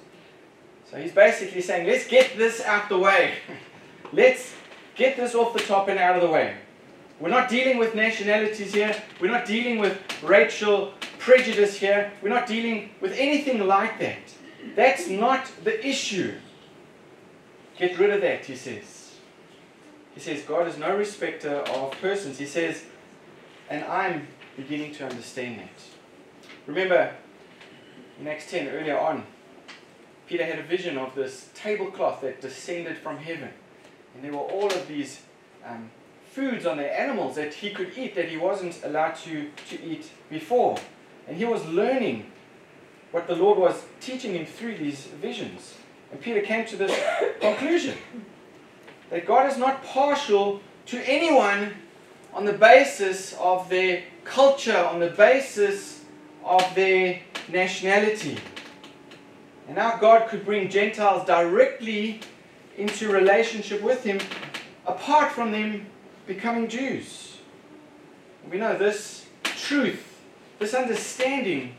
So 0.92 0.98
he's 0.98 1.12
basically 1.12 1.62
saying, 1.62 1.86
let's 1.86 2.06
get 2.06 2.36
this 2.36 2.60
out 2.60 2.90
the 2.90 2.98
way. 2.98 3.32
let's 4.12 4.54
get 4.94 5.16
this 5.16 5.34
off 5.34 5.54
the 5.54 5.60
top 5.60 5.88
and 5.88 5.98
out 5.98 6.16
of 6.16 6.22
the 6.22 6.28
way. 6.28 6.54
We're 7.18 7.30
not 7.30 7.48
dealing 7.48 7.78
with 7.78 7.94
nationalities 7.94 8.74
here. 8.74 8.94
We're 9.18 9.30
not 9.30 9.46
dealing 9.46 9.78
with 9.78 9.98
racial 10.22 10.92
prejudice 11.18 11.78
here. 11.78 12.12
We're 12.20 12.28
not 12.28 12.46
dealing 12.46 12.90
with 13.00 13.14
anything 13.16 13.66
like 13.66 13.98
that. 14.00 14.34
That's 14.76 15.08
not 15.08 15.50
the 15.64 15.84
issue. 15.86 16.34
Get 17.78 17.98
rid 17.98 18.10
of 18.10 18.20
that, 18.20 18.44
he 18.44 18.54
says. 18.54 19.14
He 20.14 20.20
says, 20.20 20.42
God 20.42 20.68
is 20.68 20.76
no 20.76 20.94
respecter 20.94 21.60
of 21.60 21.92
persons. 22.02 22.38
He 22.38 22.44
says, 22.44 22.84
and 23.70 23.82
I'm 23.84 24.26
beginning 24.58 24.94
to 24.96 25.06
understand 25.06 25.60
that. 25.60 26.48
Remember, 26.66 27.14
in 28.20 28.28
Acts 28.28 28.50
10, 28.50 28.68
earlier 28.68 28.98
on, 28.98 29.24
Peter 30.32 30.46
had 30.46 30.58
a 30.58 30.62
vision 30.62 30.96
of 30.96 31.14
this 31.14 31.50
tablecloth 31.54 32.22
that 32.22 32.40
descended 32.40 32.96
from 32.96 33.18
heaven. 33.18 33.50
And 34.14 34.24
there 34.24 34.32
were 34.32 34.38
all 34.38 34.72
of 34.72 34.88
these 34.88 35.20
um, 35.62 35.90
foods 36.30 36.64
on 36.64 36.78
the 36.78 37.00
animals 37.00 37.36
that 37.36 37.52
he 37.52 37.68
could 37.68 37.92
eat 37.98 38.14
that 38.14 38.30
he 38.30 38.38
wasn't 38.38 38.82
allowed 38.82 39.14
to, 39.16 39.50
to 39.68 39.84
eat 39.84 40.10
before. 40.30 40.78
And 41.28 41.36
he 41.36 41.44
was 41.44 41.62
learning 41.66 42.32
what 43.10 43.26
the 43.26 43.36
Lord 43.36 43.58
was 43.58 43.84
teaching 44.00 44.32
him 44.32 44.46
through 44.46 44.78
these 44.78 45.02
visions. 45.20 45.74
And 46.10 46.18
Peter 46.18 46.40
came 46.40 46.64
to 46.64 46.76
this 46.78 46.98
conclusion 47.42 47.98
that 49.10 49.26
God 49.26 49.52
is 49.52 49.58
not 49.58 49.84
partial 49.84 50.62
to 50.86 50.98
anyone 51.06 51.74
on 52.32 52.46
the 52.46 52.54
basis 52.54 53.34
of 53.34 53.68
their 53.68 54.04
culture, 54.24 54.78
on 54.78 54.98
the 54.98 55.10
basis 55.10 56.06
of 56.42 56.74
their 56.74 57.20
nationality. 57.50 58.38
And 59.66 59.76
now 59.76 59.96
God 59.96 60.28
could 60.28 60.44
bring 60.44 60.68
Gentiles 60.68 61.26
directly 61.26 62.20
into 62.76 63.10
relationship 63.10 63.82
with 63.82 64.02
Him 64.04 64.20
apart 64.86 65.32
from 65.32 65.52
them 65.52 65.86
becoming 66.26 66.68
Jews. 66.68 67.38
We 68.50 68.58
know 68.58 68.76
this 68.76 69.26
truth, 69.44 70.20
this 70.58 70.74
understanding 70.74 71.74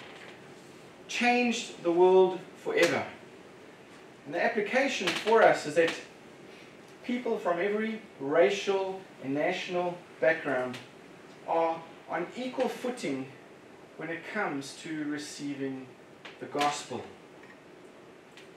changed 1.08 1.84
the 1.84 1.92
world 1.92 2.40
forever. 2.64 3.04
And 4.26 4.34
the 4.34 4.44
application 4.44 5.08
for 5.08 5.44
us 5.44 5.66
is 5.66 5.76
that 5.76 5.94
people 7.04 7.38
from 7.38 7.60
every 7.60 8.02
racial 8.20 9.02
and 9.24 9.34
national 9.34 9.98
background 10.22 10.78
are 11.48 11.82
on 12.10 12.28
equal 12.38 12.70
footing 12.70 13.28
when 13.98 14.10
it 14.10 14.22
comes 14.34 14.78
to 14.84 15.04
receiving 15.06 15.86
the 16.40 16.46
gospel. 16.46 17.04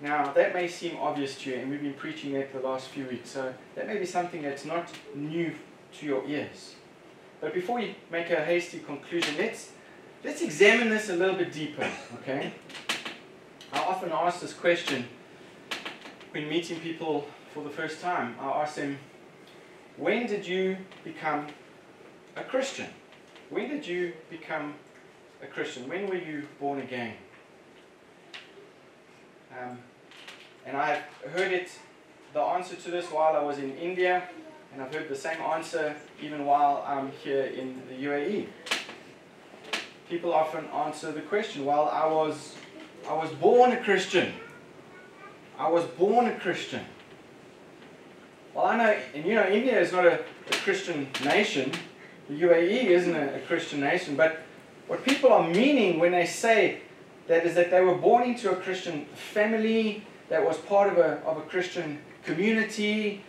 Now, 0.00 0.33
that 0.33 0.53
may 0.53 0.69
seem 0.69 0.97
obvious 0.99 1.38
to 1.38 1.50
you, 1.50 1.57
and 1.57 1.71
we've 1.71 1.83
been 1.83 1.95
preaching 1.95 2.35
that 2.35 2.53
for 2.53 2.59
the 2.59 2.69
last 2.69 2.88
few 2.88 3.07
weeks, 3.07 3.31
so 3.31 3.55
that 3.75 3.87
may 3.87 3.97
be 3.97 4.05
something 4.05 4.43
that's 4.43 4.65
not 4.65 4.91
new 5.15 5.55
to 5.99 6.07
your 6.07 6.26
ears. 6.26 6.75
But 7.41 7.55
before 7.55 7.76
we 7.76 7.97
make 8.11 8.31
a 8.31 8.45
hasty 8.45 8.81
conclusion, 8.81 9.37
let's, 9.38 9.71
let's 10.23 10.43
examine 10.43 10.91
this 10.91 11.09
a 11.09 11.17
little 11.17 11.37
bit 11.37 11.53
deeper, 11.53 11.91
okay? 12.21 12.53
I 13.73 13.79
often 13.79 14.11
ask 14.12 14.41
this 14.41 14.53
question 14.53 15.07
when 16.33 16.47
meeting 16.49 16.79
people 16.81 17.26
for 17.55 17.65
the 17.65 17.71
first 17.71 18.03
time. 18.03 18.37
I 18.38 18.49
ask 18.62 18.75
them, 18.75 18.99
when 19.97 20.26
did 20.26 20.47
you 20.47 20.76
become 21.05 21.47
a 22.37 22.45
Christian? 22.45 22.88
When 23.49 23.69
did 23.69 23.87
you 23.87 24.12
become 24.29 24.75
a 25.43 25.47
Christian? 25.47 25.88
When 25.88 26.07
were 26.07 26.17
you 26.17 26.47
born 26.61 26.81
again? 26.81 27.15
Um, 29.63 29.79
and 30.67 30.77
I've 30.77 31.03
heard 31.33 31.53
it, 31.53 31.71
the 32.35 32.41
answer 32.41 32.77
to 32.77 32.91
this 32.91 33.07
while 33.07 33.37
I 33.37 33.43
was 33.43 33.59
in 33.59 33.77
India, 33.77 34.29
and 34.73 34.83
I've 34.83 34.95
heard 34.95 35.09
the 35.09 35.17
same 35.17 35.41
answer 35.41 35.95
even 36.21 36.45
while 36.45 36.85
I'm 36.87 37.11
here 37.23 37.45
in 37.45 37.81
the 37.89 37.95
UAE. 37.95 38.49
People 40.11 40.35
often 40.35 40.67
answer 40.67 41.11
the 41.11 41.23
question, 41.23 41.65
well, 41.65 41.89
I 41.89 42.07
was, 42.07 42.55
I 43.09 43.15
was 43.15 43.31
born 43.31 43.73
a 43.73 43.83
Christian. 43.83 44.33
I 45.59 45.71
was 45.71 45.85
born 45.85 46.27
a 46.27 46.39
Christian. 46.39 46.85
Well, 48.55 48.67
I 48.67 48.77
know, 48.77 48.97
and 49.15 49.25
you 49.25 49.35
know, 49.35 49.47
India 49.49 49.81
is 49.81 49.93
not 49.93 50.05
a, 50.07 50.21
a 50.21 50.57
Christian 50.65 51.09
nation. 51.25 51.73
The 52.29 52.43
UAE 52.43 52.85
isn't 52.85 53.15
a, 53.15 53.37
a 53.37 53.41
Christian 53.41 53.81
nation, 53.81 54.17
but 54.17 54.43
what 54.87 55.05
people 55.05 55.33
are 55.33 55.49
meaning 55.49 55.99
when 55.99 56.13
they 56.13 56.27
say 56.27 56.81
that 57.28 57.45
is 57.45 57.54
that 57.54 57.71
they 57.71 57.80
were 57.80 57.95
born 57.95 58.25
into 58.25 58.50
a 58.50 58.56
Christian 58.56 59.06
family, 59.06 60.04
that 60.28 60.45
was 60.45 60.56
part 60.59 60.92
of 60.92 60.99
a, 60.99 61.21
of 61.25 61.38
a 61.38 61.42
Christian 61.42 62.00
community. 62.25 63.25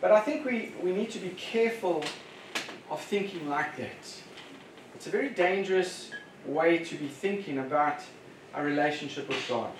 But 0.00 0.12
I 0.12 0.20
think 0.20 0.44
we, 0.44 0.72
we 0.82 0.92
need 0.92 1.10
to 1.12 1.18
be 1.18 1.30
careful 1.30 2.04
of 2.90 3.00
thinking 3.00 3.48
like 3.48 3.76
that. 3.76 4.20
It's 4.94 5.06
a 5.06 5.10
very 5.10 5.30
dangerous 5.30 6.10
way 6.46 6.78
to 6.78 6.94
be 6.96 7.08
thinking 7.08 7.58
about 7.58 8.00
our 8.54 8.64
relationship 8.64 9.28
with 9.28 9.42
God. 9.48 9.70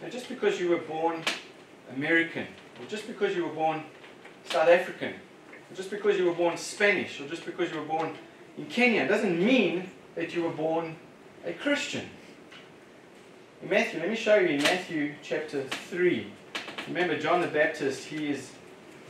Now, 0.00 0.08
just 0.08 0.28
because 0.28 0.58
you 0.58 0.70
were 0.70 0.78
born 0.78 1.22
American, 1.94 2.46
or 2.80 2.86
just 2.88 3.06
because 3.06 3.36
you 3.36 3.44
were 3.44 3.52
born 3.52 3.82
South 4.44 4.68
African, 4.68 5.12
or 5.12 5.76
just 5.76 5.90
because 5.90 6.18
you 6.18 6.26
were 6.26 6.34
born 6.34 6.56
Spanish, 6.56 7.20
or 7.20 7.28
just 7.28 7.44
because 7.44 7.70
you 7.70 7.78
were 7.78 7.86
born 7.86 8.16
in 8.56 8.66
Kenya, 8.66 9.06
doesn't 9.06 9.38
mean 9.44 9.90
that 10.14 10.34
you 10.34 10.42
were 10.42 10.50
born 10.50 10.96
a 11.44 11.52
Christian. 11.52 12.08
In 13.62 13.68
Matthew, 13.68 14.00
let 14.00 14.10
me 14.10 14.16
show 14.16 14.34
you 14.34 14.48
in 14.48 14.62
Matthew 14.62 15.14
chapter 15.22 15.62
3. 15.62 16.26
Remember, 16.88 17.16
John 17.16 17.40
the 17.40 17.46
Baptist, 17.46 18.08
he 18.08 18.28
is 18.28 18.50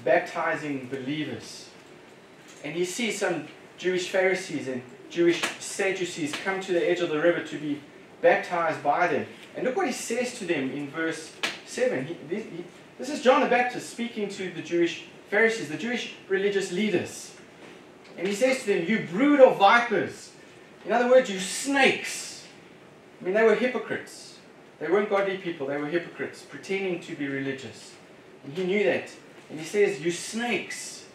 baptizing 0.04 0.88
believers. 0.88 1.71
And 2.62 2.75
he 2.75 2.85
sees 2.85 3.18
some 3.18 3.49
Jewish 3.78 4.11
Pharisees 4.11 4.68
and 4.68 4.82
Jewish 5.09 5.42
Sadducees 5.59 6.35
come 6.44 6.61
to 6.61 6.73
the 6.73 6.87
edge 6.87 7.00
of 7.00 7.09
the 7.09 7.18
river 7.18 7.42
to 7.47 7.59
be 7.59 7.80
baptized 8.21 8.82
by 8.82 9.06
them. 9.06 9.26
And 9.56 9.64
look 9.64 9.75
what 9.75 9.87
he 9.87 9.92
says 9.92 10.38
to 10.38 10.44
them 10.44 10.71
in 10.71 10.90
verse 10.90 11.32
7. 11.64 12.04
He, 12.04 12.14
he, 12.28 12.64
this 12.99 13.09
is 13.09 13.23
John 13.23 13.40
the 13.40 13.49
Baptist 13.49 13.88
speaking 13.88 14.28
to 14.28 14.50
the 14.50 14.61
Jewish 14.61 15.06
Pharisees, 15.30 15.71
the 15.71 15.78
Jewish 15.78 16.14
religious 16.28 16.71
leaders. 16.73 17.35
And 18.18 18.28
he 18.28 18.35
says 18.35 18.61
to 18.61 18.66
them, 18.66 18.85
You 18.85 19.06
brood 19.11 19.40
of 19.40 19.56
vipers. 19.56 20.32
In 20.85 20.92
other 20.92 21.09
words, 21.09 21.30
you 21.30 21.40
snakes. 21.40 22.44
I 23.18 23.25
mean, 23.25 23.32
they 23.32 23.44
were 23.44 23.54
hypocrites. 23.54 24.31
They 24.82 24.90
weren't 24.90 25.10
godly 25.10 25.36
people, 25.36 25.68
they 25.68 25.76
were 25.76 25.86
hypocrites, 25.86 26.42
pretending 26.42 26.98
to 27.02 27.14
be 27.14 27.28
religious. 27.28 27.92
And 28.42 28.52
he 28.52 28.64
knew 28.64 28.82
that. 28.82 29.12
And 29.48 29.60
he 29.60 29.64
says, 29.64 30.00
You 30.00 30.10
snakes, 30.10 31.06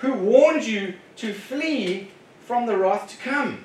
who 0.00 0.12
warned 0.12 0.66
you 0.66 0.94
to 1.18 1.32
flee 1.32 2.08
from 2.44 2.66
the 2.66 2.76
wrath 2.76 3.08
to 3.10 3.16
come. 3.18 3.64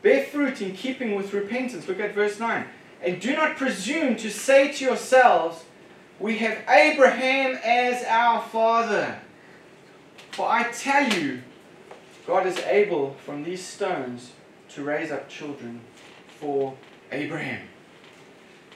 Bear 0.00 0.24
fruit 0.24 0.62
in 0.62 0.72
keeping 0.72 1.14
with 1.14 1.34
repentance. 1.34 1.86
Look 1.86 2.00
at 2.00 2.14
verse 2.14 2.40
9. 2.40 2.64
And 3.02 3.20
do 3.20 3.36
not 3.36 3.58
presume 3.58 4.16
to 4.16 4.30
say 4.30 4.72
to 4.72 4.84
yourselves, 4.86 5.64
We 6.18 6.38
have 6.38 6.58
Abraham 6.66 7.58
as 7.62 8.02
our 8.04 8.40
father. 8.40 9.20
For 10.30 10.48
I 10.48 10.72
tell 10.72 11.12
you, 11.12 11.42
God 12.26 12.46
is 12.46 12.58
able 12.60 13.16
from 13.26 13.44
these 13.44 13.62
stones 13.62 14.32
to 14.70 14.82
raise 14.82 15.10
up 15.10 15.28
children 15.28 15.82
for 16.40 16.74
Abraham. 17.12 17.68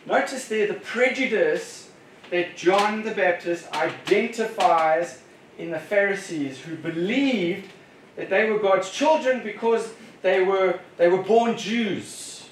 Notice 0.07 0.49
there 0.49 0.67
the 0.67 0.75
prejudice 0.75 1.91
that 2.31 2.57
John 2.57 3.03
the 3.03 3.13
Baptist 3.13 3.71
identifies 3.73 5.21
in 5.59 5.71
the 5.71 5.79
Pharisees 5.79 6.59
who 6.59 6.77
believed 6.77 7.71
that 8.17 8.31
they 8.31 8.51
were 8.51 8.59
God's 8.59 8.91
children 8.91 9.43
because 9.45 9.93
they 10.23 10.43
were, 10.43 10.81
they 10.97 11.09
were 11.09 11.23
born 11.23 11.57
Jews. 11.57 12.49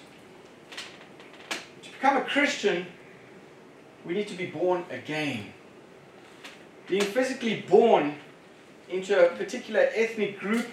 To 1.82 1.90
become 1.90 2.16
a 2.16 2.22
Christian, 2.22 2.86
we 4.04 4.14
need 4.14 4.28
to 4.28 4.36
be 4.36 4.46
born 4.46 4.84
again. 4.90 5.46
Being 6.86 7.02
physically 7.02 7.64
born 7.68 8.16
into 8.88 9.26
a 9.26 9.30
particular 9.36 9.88
ethnic 9.94 10.38
group 10.38 10.66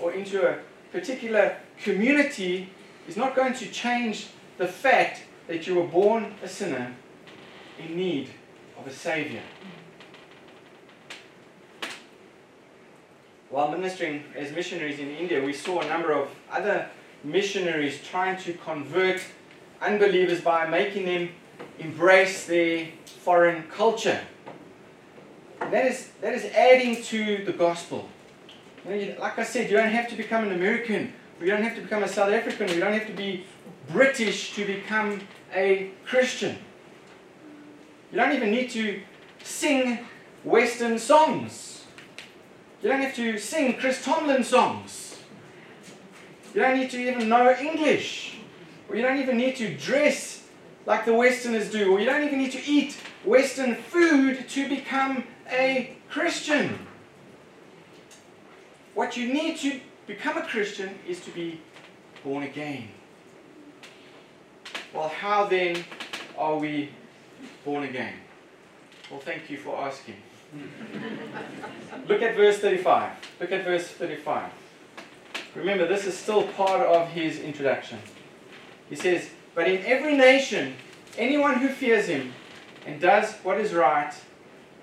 or 0.00 0.12
into 0.12 0.46
a 0.48 0.58
particular 0.92 1.56
community 1.82 2.70
is 3.08 3.16
not 3.16 3.34
going 3.34 3.54
to 3.54 3.66
change 3.66 4.28
the 4.58 4.66
fact 4.66 5.23
that 5.46 5.66
you 5.66 5.74
were 5.74 5.86
born 5.86 6.34
a 6.42 6.48
sinner 6.48 6.94
in 7.78 7.96
need 7.96 8.30
of 8.78 8.86
a 8.86 8.92
Savior. 8.92 9.42
While 13.50 13.70
ministering 13.70 14.24
as 14.34 14.52
missionaries 14.52 14.98
in 14.98 15.10
India, 15.10 15.42
we 15.44 15.52
saw 15.52 15.80
a 15.80 15.88
number 15.88 16.12
of 16.12 16.28
other 16.50 16.88
missionaries 17.22 18.02
trying 18.02 18.36
to 18.38 18.52
convert 18.54 19.20
unbelievers 19.80 20.40
by 20.40 20.66
making 20.66 21.06
them 21.06 21.28
embrace 21.78 22.46
their 22.46 22.88
foreign 23.04 23.64
culture. 23.64 24.20
And 25.60 25.72
that 25.72 25.86
is, 25.86 26.10
that 26.20 26.34
is 26.34 26.44
adding 26.46 27.02
to 27.04 27.44
the 27.44 27.52
gospel. 27.52 28.08
You 28.84 28.90
know, 28.90 28.96
you, 28.96 29.16
like 29.18 29.38
I 29.38 29.44
said, 29.44 29.70
you 29.70 29.76
don't 29.76 29.90
have 29.90 30.08
to 30.08 30.16
become 30.16 30.44
an 30.44 30.52
American, 30.52 31.12
or 31.38 31.46
you 31.46 31.52
don't 31.52 31.62
have 31.62 31.76
to 31.76 31.80
become 31.80 32.02
a 32.02 32.08
South 32.08 32.32
African, 32.32 32.68
or 32.68 32.74
you 32.74 32.80
don't 32.80 32.92
have 32.92 33.06
to 33.06 33.12
be 33.12 33.44
British 33.88 34.54
to 34.54 34.64
become 34.64 35.20
a 35.54 35.90
Christian. 36.04 36.58
You 38.10 38.18
don't 38.18 38.32
even 38.32 38.50
need 38.50 38.70
to 38.70 39.00
sing 39.42 40.00
Western 40.42 40.98
songs. 40.98 41.84
You 42.82 42.88
don't 42.88 43.00
have 43.00 43.14
to 43.16 43.38
sing 43.38 43.76
Chris 43.78 44.04
Tomlin 44.04 44.44
songs. 44.44 45.16
You 46.54 46.60
don't 46.60 46.78
need 46.78 46.90
to 46.90 46.98
even 46.98 47.28
know 47.28 47.54
English. 47.58 48.36
Or 48.88 48.96
you 48.96 49.02
don't 49.02 49.18
even 49.18 49.36
need 49.36 49.56
to 49.56 49.74
dress 49.74 50.44
like 50.86 51.04
the 51.04 51.14
Westerners 51.14 51.70
do. 51.70 51.92
Or 51.92 51.98
you 51.98 52.06
don't 52.06 52.22
even 52.22 52.38
need 52.38 52.52
to 52.52 52.64
eat 52.64 52.96
Western 53.24 53.74
food 53.74 54.48
to 54.50 54.68
become 54.68 55.24
a 55.50 55.96
Christian. 56.08 56.86
What 58.94 59.16
you 59.16 59.32
need 59.32 59.58
to 59.58 59.80
become 60.06 60.36
a 60.36 60.42
Christian 60.42 60.98
is 61.08 61.20
to 61.20 61.30
be 61.30 61.60
born 62.22 62.44
again. 62.44 62.88
Well, 64.94 65.08
how 65.08 65.46
then 65.46 65.84
are 66.38 66.56
we 66.56 66.90
born 67.64 67.82
again? 67.82 68.14
Well, 69.10 69.18
thank 69.18 69.50
you 69.50 69.56
for 69.56 69.76
asking. 69.76 70.14
Look 72.08 72.22
at 72.22 72.36
verse 72.36 72.58
35. 72.58 73.10
Look 73.40 73.50
at 73.50 73.64
verse 73.64 73.88
35. 73.88 74.52
Remember, 75.56 75.88
this 75.88 76.06
is 76.06 76.16
still 76.16 76.44
part 76.48 76.80
of 76.82 77.08
his 77.08 77.40
introduction. 77.40 77.98
He 78.88 78.94
says, 78.94 79.30
But 79.56 79.68
in 79.68 79.84
every 79.84 80.16
nation, 80.16 80.74
anyone 81.18 81.56
who 81.56 81.68
fears 81.68 82.06
him 82.06 82.32
and 82.86 83.00
does 83.00 83.32
what 83.42 83.58
is 83.58 83.74
right 83.74 84.12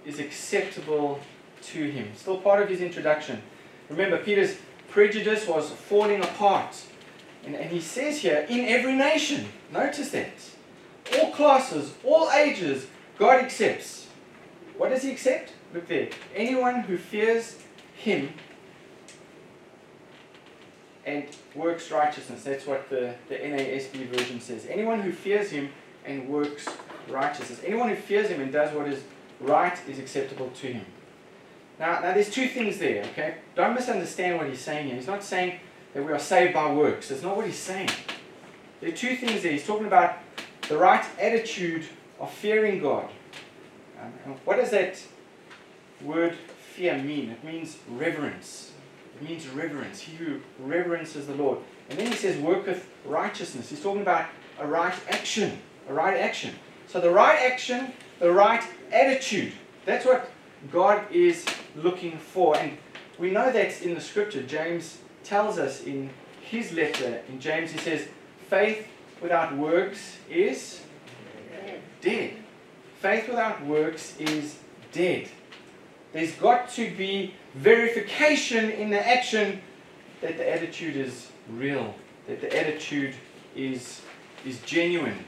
is 0.05 0.19
acceptable 0.19 1.21
to 1.61 1.89
him. 1.89 2.09
Still 2.17 2.37
part 2.37 2.61
of 2.61 2.67
his 2.67 2.81
introduction. 2.81 3.41
Remember, 3.89 4.17
Peter's 4.17 4.57
prejudice 4.89 5.47
was 5.47 5.69
falling 5.69 6.21
apart. 6.21 6.75
And, 7.45 7.55
and 7.55 7.71
he 7.71 7.79
says 7.79 8.19
here, 8.19 8.45
in 8.49 8.65
every 8.65 8.93
nation. 8.93 9.47
Notice 9.71 10.11
that. 10.11 10.29
All 11.17 11.31
classes, 11.31 11.93
all 12.03 12.31
ages, 12.31 12.87
God 13.17 13.43
accepts. 13.43 14.07
What 14.77 14.89
does 14.89 15.03
he 15.03 15.11
accept? 15.11 15.53
Look 15.73 15.87
there. 15.87 16.09
Anyone 16.35 16.81
who 16.81 16.97
fears 16.97 17.57
him 17.95 18.33
and 21.05 21.25
works 21.55 21.89
righteousness. 21.91 22.43
That's 22.43 22.65
what 22.65 22.89
the, 22.89 23.15
the 23.29 23.35
NASB 23.35 24.07
version 24.07 24.39
says. 24.39 24.67
Anyone 24.69 25.01
who 25.01 25.11
fears 25.11 25.49
him 25.49 25.69
and 26.05 26.27
works 26.29 26.67
righteousness. 27.09 27.61
Anyone 27.65 27.89
who 27.89 27.95
fears 27.95 28.29
him 28.29 28.41
and 28.41 28.51
does 28.51 28.73
what 28.73 28.87
is 28.87 29.03
right 29.39 29.77
is 29.87 29.99
acceptable 29.99 30.49
to 30.61 30.67
him. 30.67 30.85
Now, 31.79 31.99
now 31.99 32.13
there's 32.13 32.29
two 32.29 32.47
things 32.47 32.77
there, 32.77 33.03
okay? 33.05 33.35
Don't 33.55 33.73
misunderstand 33.73 34.37
what 34.37 34.47
he's 34.47 34.59
saying 34.59 34.87
here. 34.87 34.95
He's 34.95 35.07
not 35.07 35.23
saying 35.23 35.59
that 35.93 36.05
we 36.05 36.11
are 36.11 36.19
saved 36.19 36.53
by 36.53 36.71
works. 36.71 37.09
That's 37.09 37.23
not 37.23 37.35
what 37.35 37.45
he's 37.45 37.57
saying. 37.57 37.89
There 38.81 38.89
are 38.89 38.93
two 38.93 39.15
things 39.15 39.43
there. 39.43 39.51
He's 39.51 39.65
talking 39.65 39.85
about 39.85 40.17
the 40.67 40.77
right 40.77 41.05
attitude 41.19 41.85
of 42.19 42.31
fearing 42.31 42.81
God. 42.81 43.09
Um, 44.01 44.35
what 44.43 44.57
does 44.57 44.71
that 44.71 44.99
word 46.01 46.35
fear 46.73 46.97
mean? 46.97 47.29
It 47.29 47.43
means 47.43 47.77
reverence. 47.87 48.71
It 49.15 49.29
means 49.29 49.47
reverence. 49.47 50.01
He 50.01 50.15
who 50.15 50.39
reverences 50.59 51.27
the 51.27 51.35
Lord. 51.35 51.59
And 51.91 51.99
then 51.99 52.07
he 52.07 52.15
says, 52.15 52.37
worketh 52.37 52.89
righteousness. 53.05 53.69
He's 53.69 53.83
talking 53.83 54.01
about 54.01 54.25
a 54.59 54.65
right 54.65 54.95
action. 55.09 55.59
A 55.87 55.93
right 55.93 56.17
action. 56.17 56.55
So 56.87 56.99
the 56.99 57.11
right 57.11 57.39
action, 57.39 57.93
the 58.19 58.31
right 58.31 58.63
attitude. 58.91 59.53
That's 59.85 60.05
what 60.05 60.31
God 60.71 61.03
is 61.11 61.45
looking 61.75 62.17
for. 62.17 62.57
And 62.57 62.77
we 63.19 63.29
know 63.29 63.51
that's 63.51 63.81
in 63.81 63.93
the 63.93 64.01
scripture. 64.01 64.41
James 64.41 64.97
tells 65.23 65.59
us 65.59 65.83
in 65.83 66.09
his 66.41 66.71
letter, 66.73 67.21
in 67.29 67.39
James, 67.39 67.71
he 67.71 67.77
says, 67.77 68.07
faith 68.51 68.85
without 69.21 69.55
works 69.55 70.17
is 70.29 70.81
dead. 72.01 72.33
Faith 72.99 73.29
without 73.29 73.65
works 73.65 74.19
is 74.19 74.57
dead. 74.91 75.29
There's 76.11 76.33
got 76.33 76.69
to 76.71 76.93
be 76.97 77.33
verification 77.55 78.69
in 78.69 78.89
the 78.89 79.07
action 79.07 79.61
that 80.19 80.35
the 80.37 80.53
attitude 80.53 80.97
is 80.97 81.31
real, 81.49 81.95
that 82.27 82.41
the 82.41 82.53
attitude 82.53 83.15
is, 83.55 84.01
is 84.45 84.59
genuine. 84.63 85.23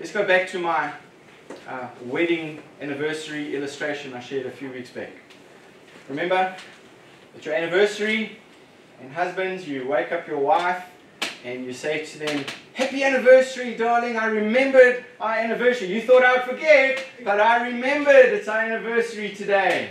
Let's 0.00 0.10
go 0.10 0.26
back 0.26 0.48
to 0.48 0.58
my 0.58 0.92
uh, 1.68 1.86
wedding 2.06 2.60
anniversary 2.80 3.54
illustration 3.54 4.14
I 4.14 4.20
shared 4.20 4.46
a 4.46 4.50
few 4.50 4.72
weeks 4.72 4.90
back. 4.90 5.12
Remember, 6.08 6.56
at 7.36 7.46
your 7.46 7.54
anniversary, 7.54 8.38
and 9.00 9.12
husbands, 9.12 9.68
you 9.68 9.86
wake 9.86 10.10
up 10.10 10.26
your 10.26 10.38
wife 10.38 10.84
and 11.44 11.64
you 11.64 11.72
say 11.72 12.04
to 12.04 12.18
them, 12.18 12.44
Happy 12.72 13.04
anniversary, 13.04 13.76
darling. 13.76 14.16
I 14.16 14.26
remembered 14.26 15.04
our 15.20 15.34
anniversary. 15.34 15.86
You 15.88 16.00
thought 16.00 16.24
I 16.24 16.32
would 16.32 16.42
forget, 16.42 17.04
but 17.22 17.38
I 17.38 17.68
remembered 17.68 18.32
it's 18.32 18.48
our 18.48 18.60
anniversary 18.60 19.32
today. 19.34 19.90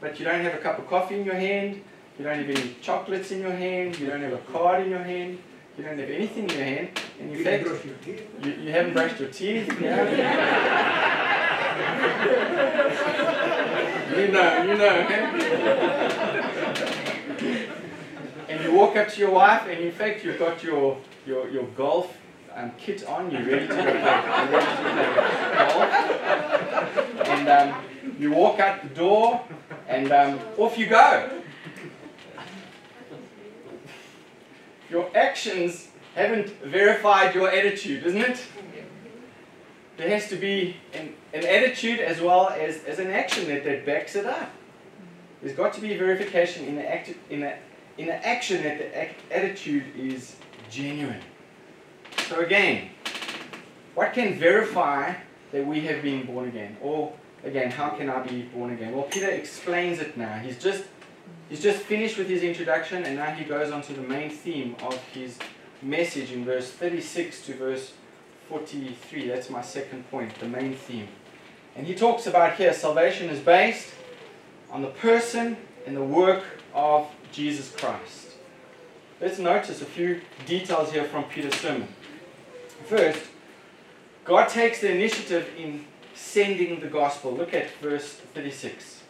But 0.00 0.20
you 0.20 0.24
don't 0.24 0.40
have 0.42 0.54
a 0.54 0.58
cup 0.58 0.78
of 0.78 0.86
coffee 0.88 1.18
in 1.18 1.24
your 1.24 1.34
hand. 1.34 1.82
You 2.18 2.24
don't 2.24 2.38
have 2.38 2.48
any 2.48 2.76
chocolates 2.80 3.32
in 3.32 3.40
your 3.40 3.52
hand. 3.52 3.98
You 3.98 4.06
don't 4.08 4.20
have 4.20 4.32
a 4.32 4.38
card 4.52 4.84
in 4.84 4.90
your 4.90 5.02
hand. 5.02 5.38
You 5.76 5.82
don't 5.84 5.98
have 5.98 6.10
anything 6.10 6.44
in 6.44 6.50
your 6.50 6.64
hand. 6.64 6.88
And 7.20 7.32
You 7.32 7.44
fact, 7.44 7.66
you, 8.44 8.52
you 8.52 8.70
haven't 8.70 8.92
brushed 8.92 9.18
your 9.18 9.30
teeth. 9.30 9.68
Yeah. 9.88 11.14
you 14.16 14.28
know, 14.32 14.62
you 14.62 14.74
know. 14.76 16.34
And 18.58 18.66
you 18.66 18.76
walk 18.76 18.96
up 18.96 19.08
to 19.08 19.20
your 19.20 19.30
wife, 19.30 19.68
and 19.68 19.78
in 19.78 19.92
fact, 19.92 20.24
you've 20.24 20.38
got 20.38 20.62
your 20.64 20.98
your, 21.26 21.48
your 21.48 21.64
golf 21.76 22.16
um, 22.54 22.72
kit 22.76 23.06
on. 23.06 23.30
You're 23.30 23.42
ready 23.42 23.68
to 23.68 23.74
play, 23.74 24.00
golf. 25.58 27.28
And 27.28 27.48
um, 27.48 27.84
you 28.18 28.32
walk 28.32 28.58
out 28.58 28.82
the 28.82 28.88
door, 28.88 29.40
and 29.86 30.10
um, 30.10 30.40
off 30.56 30.76
you 30.76 30.88
go. 30.88 31.30
Your 34.90 35.08
actions 35.16 35.88
haven't 36.16 36.48
verified 36.64 37.34
your 37.34 37.48
attitude, 37.50 38.04
isn't 38.06 38.20
it? 38.20 38.42
There 39.98 40.08
has 40.08 40.28
to 40.30 40.36
be 40.36 40.76
an, 40.94 41.14
an 41.32 41.44
attitude 41.44 42.00
as 42.00 42.20
well 42.20 42.48
as, 42.48 42.82
as 42.84 42.98
an 42.98 43.10
action 43.10 43.48
that, 43.48 43.64
that 43.64 43.84
backs 43.84 44.16
it 44.16 44.26
up. 44.26 44.50
There's 45.42 45.56
got 45.56 45.74
to 45.74 45.80
be 45.80 45.96
verification 45.96 46.64
in 46.64 46.76
the, 46.76 46.88
act, 46.90 47.14
in 47.30 47.40
the, 47.40 47.54
in 47.98 48.06
the 48.06 48.26
action 48.26 48.62
that 48.62 48.78
the 48.78 48.96
act, 48.96 49.20
attitude 49.30 49.84
is 49.96 50.36
genuine. 50.70 51.20
So 52.28 52.40
again, 52.40 52.90
what 53.94 54.12
can 54.12 54.38
verify 54.38 55.14
that 55.50 55.66
we 55.66 55.80
have 55.80 56.02
been 56.02 56.24
born 56.24 56.48
again? 56.48 56.76
Or 56.80 57.12
again, 57.42 57.70
how 57.70 57.90
can 57.90 58.08
I 58.08 58.22
be 58.22 58.42
born 58.42 58.72
again? 58.72 58.94
Well, 58.94 59.04
Peter 59.04 59.28
explains 59.28 59.98
it 59.98 60.16
now. 60.16 60.38
He's 60.38 60.58
just 60.58 60.84
he's 61.48 61.60
just 61.60 61.80
finished 61.80 62.16
with 62.16 62.28
his 62.28 62.42
introduction, 62.42 63.04
and 63.04 63.16
now 63.16 63.32
he 63.32 63.44
goes 63.44 63.72
on 63.72 63.82
to 63.82 63.92
the 63.92 64.02
main 64.02 64.30
theme 64.30 64.76
of 64.82 64.94
his 65.12 65.38
message 65.82 66.32
in 66.32 66.44
verse 66.44 66.70
36 66.70 67.46
to 67.46 67.54
verse 67.54 67.92
43. 68.48 69.28
That's 69.28 69.50
my 69.50 69.62
second 69.62 70.08
point, 70.10 70.38
the 70.38 70.48
main 70.48 70.74
theme. 70.74 71.08
And 71.76 71.86
he 71.86 71.94
talks 71.94 72.26
about 72.26 72.54
here 72.54 72.72
salvation 72.72 73.28
is 73.28 73.40
based 73.40 73.88
on 74.70 74.82
the 74.82 74.88
person 74.88 75.56
and 75.86 75.96
the 75.96 76.04
work 76.04 76.44
of 76.74 77.08
Jesus 77.32 77.74
Christ. 77.74 78.32
Let's 79.20 79.38
notice 79.38 79.82
a 79.82 79.84
few 79.84 80.20
details 80.46 80.92
here 80.92 81.04
from 81.04 81.24
Peter's 81.24 81.54
sermon. 81.56 81.88
First, 82.86 83.22
God 84.24 84.48
takes 84.48 84.80
the 84.80 84.92
initiative 84.92 85.48
in 85.58 85.84
sending 86.14 86.80
the 86.80 86.86
gospel. 86.86 87.32
Look 87.32 87.54
at 87.54 87.70
verse 87.80 88.14
36. 88.34 89.02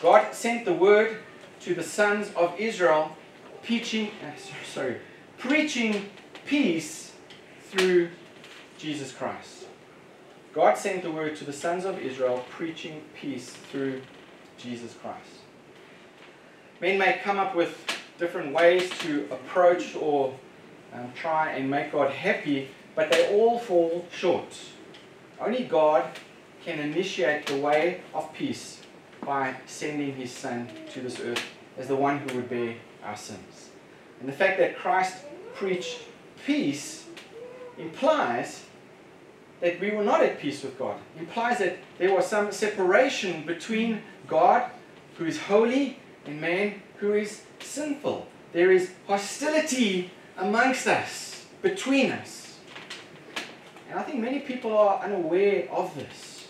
God 0.00 0.34
sent 0.34 0.64
the 0.64 0.72
word 0.72 1.18
to 1.60 1.74
the 1.74 1.82
sons 1.82 2.30
of 2.34 2.58
Israel, 2.58 3.16
preaching, 3.62 4.10
uh, 4.22 4.32
sorry, 4.64 4.96
preaching 5.38 6.10
peace 6.44 7.12
through 7.70 8.10
Jesus 8.78 9.12
Christ. 9.12 9.66
God 10.52 10.76
sent 10.76 11.02
the 11.02 11.10
word 11.10 11.36
to 11.36 11.44
the 11.44 11.52
sons 11.52 11.84
of 11.84 11.98
Israel, 11.98 12.44
preaching 12.50 13.02
peace 13.14 13.50
through 13.50 14.02
Jesus 14.58 14.94
Christ. 14.94 15.41
Men 16.82 16.98
may 16.98 17.20
come 17.22 17.38
up 17.38 17.54
with 17.54 17.78
different 18.18 18.52
ways 18.52 18.90
to 18.98 19.28
approach 19.30 19.94
or 19.94 20.34
um, 20.92 21.12
try 21.14 21.52
and 21.52 21.70
make 21.70 21.92
God 21.92 22.10
happy, 22.10 22.70
but 22.96 23.08
they 23.08 23.32
all 23.32 23.60
fall 23.60 24.04
short. 24.10 24.52
Only 25.40 25.62
God 25.62 26.04
can 26.64 26.80
initiate 26.80 27.46
the 27.46 27.56
way 27.56 28.00
of 28.12 28.34
peace 28.34 28.80
by 29.24 29.54
sending 29.66 30.16
his 30.16 30.32
Son 30.32 30.68
to 30.92 31.00
this 31.00 31.20
earth 31.20 31.44
as 31.78 31.86
the 31.86 31.94
one 31.94 32.18
who 32.18 32.34
would 32.34 32.50
bear 32.50 32.74
our 33.04 33.16
sins. 33.16 33.70
And 34.18 34.28
the 34.28 34.32
fact 34.32 34.58
that 34.58 34.76
Christ 34.76 35.18
preached 35.54 36.00
peace 36.44 37.06
implies 37.78 38.64
that 39.60 39.78
we 39.80 39.92
were 39.92 40.02
not 40.02 40.20
at 40.20 40.40
peace 40.40 40.64
with 40.64 40.76
God. 40.76 40.98
implies 41.16 41.58
that 41.58 41.78
there 41.98 42.12
was 42.12 42.26
some 42.26 42.50
separation 42.50 43.46
between 43.46 44.02
God, 44.26 44.68
who 45.16 45.26
is 45.26 45.38
holy, 45.42 45.98
and 46.26 46.40
man, 46.40 46.82
who 46.96 47.14
is 47.14 47.42
sinful. 47.60 48.26
There 48.52 48.70
is 48.70 48.90
hostility 49.06 50.10
amongst 50.36 50.86
us, 50.86 51.46
between 51.62 52.12
us. 52.12 52.58
And 53.90 53.98
I 53.98 54.02
think 54.02 54.20
many 54.20 54.40
people 54.40 54.76
are 54.76 55.02
unaware 55.02 55.68
of 55.70 55.94
this. 55.94 56.48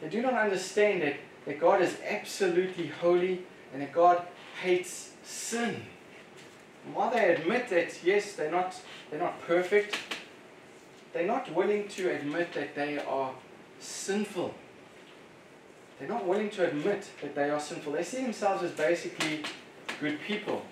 They 0.00 0.08
do 0.08 0.22
not 0.22 0.34
understand 0.34 1.02
that, 1.02 1.16
that 1.46 1.58
God 1.58 1.82
is 1.82 1.96
absolutely 2.06 2.88
holy 2.88 3.42
and 3.72 3.82
that 3.82 3.92
God 3.92 4.22
hates 4.62 5.12
sin. 5.24 5.82
And 6.84 6.94
while 6.94 7.10
they 7.10 7.34
admit 7.34 7.68
that, 7.70 7.98
yes, 8.04 8.34
they're 8.34 8.50
not, 8.50 8.76
they're 9.10 9.18
not 9.18 9.40
perfect, 9.42 9.98
they're 11.12 11.26
not 11.26 11.52
willing 11.54 11.88
to 11.88 12.10
admit 12.10 12.52
that 12.54 12.74
they 12.74 12.98
are 12.98 13.32
sinful. 13.80 14.54
They're 15.98 16.08
not 16.08 16.26
willing 16.26 16.50
to 16.50 16.66
admit 16.68 17.08
that 17.22 17.34
they 17.34 17.50
are 17.50 17.58
sinful. 17.58 17.92
They 17.92 18.04
see 18.04 18.22
themselves 18.22 18.62
as 18.62 18.70
basically 18.72 19.42
good 20.00 20.20
people. 20.20 20.62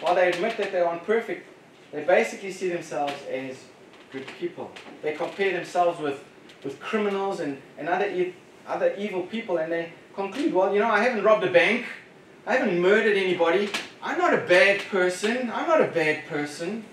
While 0.00 0.14
they 0.14 0.28
admit 0.28 0.56
that 0.58 0.72
they 0.72 0.80
aren't 0.80 1.04
perfect, 1.04 1.46
they 1.92 2.04
basically 2.04 2.52
see 2.52 2.68
themselves 2.68 3.14
as 3.30 3.56
good 4.12 4.26
people. 4.38 4.70
They 5.02 5.14
compare 5.14 5.52
themselves 5.52 6.00
with, 6.00 6.22
with 6.62 6.78
criminals 6.78 7.40
and, 7.40 7.60
and 7.78 7.88
other, 7.88 8.08
e- 8.08 8.34
other 8.66 8.94
evil 8.96 9.22
people 9.22 9.58
and 9.58 9.72
they 9.72 9.92
conclude, 10.14 10.52
well, 10.52 10.72
you 10.72 10.80
know, 10.80 10.90
I 10.90 11.02
haven't 11.02 11.24
robbed 11.24 11.44
a 11.44 11.50
bank. 11.50 11.86
I 12.46 12.54
haven't 12.54 12.80
murdered 12.80 13.16
anybody. 13.16 13.70
I'm 14.02 14.18
not 14.18 14.34
a 14.34 14.38
bad 14.38 14.80
person. 14.90 15.50
I'm 15.50 15.68
not 15.68 15.80
a 15.80 15.88
bad 15.88 16.26
person. 16.26 16.84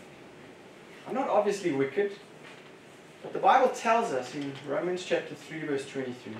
I'm 1.08 1.16
not 1.16 1.30
obviously 1.30 1.72
wicked. 1.72 2.12
But 3.22 3.34
the 3.34 3.40
Bible 3.40 3.70
tells 3.70 4.14
us 4.14 4.34
in 4.36 4.54
Romans 4.68 5.04
chapter 5.04 5.36
3, 5.36 5.62
verse 5.62 5.90
23, 5.90 6.34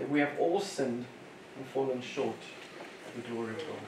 that 0.00 0.08
we 0.08 0.18
have 0.18 0.32
all 0.38 0.58
sinned 0.58 1.04
and 1.56 1.66
fallen 1.66 2.00
short 2.00 2.34
of 3.06 3.22
the 3.22 3.30
glory 3.30 3.50
of 3.50 3.58
God. 3.58 3.86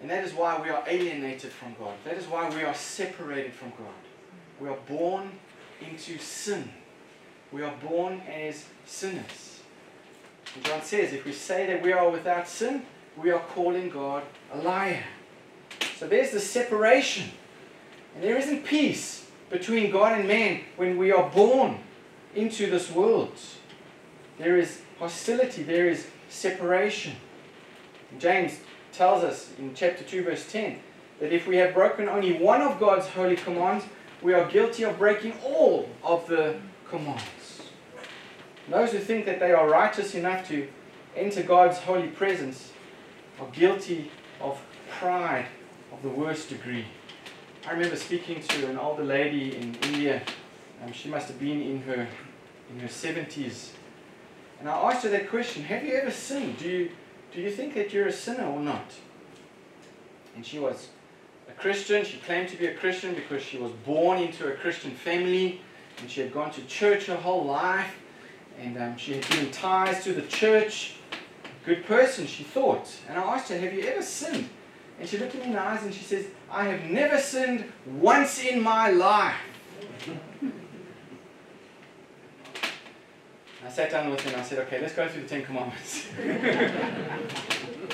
And 0.00 0.10
that 0.10 0.24
is 0.24 0.34
why 0.34 0.60
we 0.60 0.68
are 0.68 0.82
alienated 0.86 1.52
from 1.52 1.76
God. 1.78 1.94
That 2.04 2.14
is 2.14 2.26
why 2.26 2.48
we 2.50 2.64
are 2.64 2.74
separated 2.74 3.52
from 3.52 3.70
God. 3.70 3.94
We 4.60 4.68
are 4.68 4.76
born 4.88 5.30
into 5.80 6.18
sin. 6.18 6.70
We 7.52 7.62
are 7.62 7.74
born 7.88 8.20
as 8.22 8.64
sinners. 8.84 9.60
And 10.56 10.64
John 10.64 10.82
says, 10.82 11.12
if 11.12 11.24
we 11.24 11.32
say 11.32 11.66
that 11.66 11.80
we 11.80 11.92
are 11.92 12.10
without 12.10 12.48
sin, 12.48 12.82
we 13.16 13.30
are 13.30 13.42
calling 13.54 13.90
God 13.90 14.24
a 14.52 14.58
liar. 14.58 15.04
So 15.98 16.08
there's 16.08 16.32
the 16.32 16.40
separation. 16.40 17.30
And 18.16 18.24
there 18.24 18.36
isn't 18.36 18.64
peace 18.64 19.24
between 19.50 19.92
God 19.92 20.18
and 20.18 20.26
man 20.26 20.62
when 20.76 20.96
we 20.96 21.12
are 21.12 21.30
born 21.30 21.78
into 22.34 22.68
this 22.68 22.90
world. 22.90 23.38
There 24.38 24.56
is 24.56 24.80
hostility, 24.98 25.62
there 25.62 25.88
is 25.88 26.06
separation. 26.28 27.12
James 28.18 28.60
tells 28.92 29.24
us 29.24 29.52
in 29.58 29.74
chapter 29.74 30.04
2, 30.04 30.24
verse 30.24 30.50
10, 30.50 30.78
that 31.20 31.32
if 31.32 31.46
we 31.46 31.56
have 31.56 31.74
broken 31.74 32.08
only 32.08 32.34
one 32.34 32.62
of 32.62 32.78
God's 32.78 33.06
holy 33.08 33.36
commands, 33.36 33.84
we 34.22 34.34
are 34.34 34.48
guilty 34.48 34.84
of 34.84 34.98
breaking 34.98 35.34
all 35.44 35.88
of 36.02 36.26
the 36.26 36.56
commands. 36.88 37.22
Those 38.68 38.92
who 38.92 38.98
think 38.98 39.26
that 39.26 39.40
they 39.40 39.52
are 39.52 39.68
righteous 39.68 40.14
enough 40.14 40.46
to 40.48 40.68
enter 41.16 41.42
God's 41.42 41.78
holy 41.78 42.08
presence 42.08 42.72
are 43.40 43.48
guilty 43.48 44.10
of 44.40 44.60
pride 44.98 45.46
of 45.92 46.02
the 46.02 46.08
worst 46.08 46.48
degree. 46.48 46.84
I 47.66 47.72
remember 47.72 47.96
speaking 47.96 48.40
to 48.42 48.66
an 48.68 48.78
older 48.78 49.04
lady 49.04 49.56
in 49.56 49.74
India. 49.82 50.22
Um, 50.82 50.92
she 50.92 51.08
must 51.08 51.28
have 51.28 51.40
been 51.40 51.60
in 51.60 51.82
her 51.82 52.06
in 52.70 52.80
her 52.80 52.88
70s. 52.88 53.70
And 54.60 54.68
I 54.68 54.90
asked 54.90 55.04
her 55.04 55.10
that 55.10 55.30
question 55.30 55.62
Have 55.64 55.84
you 55.84 55.94
ever 55.94 56.10
sinned? 56.10 56.58
Do 56.58 56.68
you, 56.68 56.90
do 57.32 57.40
you 57.40 57.50
think 57.50 57.74
that 57.74 57.92
you're 57.92 58.08
a 58.08 58.12
sinner 58.12 58.46
or 58.46 58.60
not? 58.60 58.92
And 60.34 60.44
she 60.44 60.58
was 60.58 60.88
a 61.48 61.52
Christian. 61.52 62.04
She 62.04 62.18
claimed 62.18 62.48
to 62.50 62.56
be 62.56 62.66
a 62.66 62.74
Christian 62.74 63.14
because 63.14 63.42
she 63.42 63.58
was 63.58 63.72
born 63.84 64.18
into 64.18 64.48
a 64.48 64.56
Christian 64.56 64.92
family 64.92 65.60
and 66.00 66.10
she 66.10 66.20
had 66.20 66.32
gone 66.32 66.50
to 66.52 66.62
church 66.66 67.06
her 67.06 67.16
whole 67.16 67.44
life 67.44 67.94
and 68.60 68.76
um, 68.78 68.96
she 68.96 69.14
had 69.14 69.28
been 69.28 69.50
ties 69.50 70.02
to 70.04 70.12
the 70.12 70.22
church. 70.22 70.96
Good 71.64 71.84
person, 71.86 72.26
she 72.26 72.44
thought. 72.44 72.88
And 73.08 73.18
I 73.18 73.22
asked 73.22 73.50
her, 73.50 73.58
Have 73.58 73.72
you 73.72 73.82
ever 73.82 74.02
sinned? 74.02 74.48
And 74.98 75.08
she 75.08 75.18
looked 75.18 75.34
at 75.34 75.40
me 75.40 75.48
in 75.48 75.52
the 75.52 75.60
eyes 75.60 75.84
and 75.84 75.94
she 75.94 76.02
says, 76.02 76.26
I 76.50 76.64
have 76.64 76.90
never 76.90 77.18
sinned 77.18 77.70
once 77.86 78.42
in 78.42 78.60
my 78.60 78.90
life. 78.90 79.36
I 83.68 83.70
sat 83.70 83.90
down 83.90 84.10
with 84.10 84.22
her 84.22 84.30
and 84.30 84.40
I 84.40 84.42
said, 84.42 84.60
Okay, 84.60 84.80
let's 84.80 84.94
go 84.94 85.06
through 85.06 85.24
the 85.24 85.28
Ten 85.28 85.44
Commandments. 85.44 86.06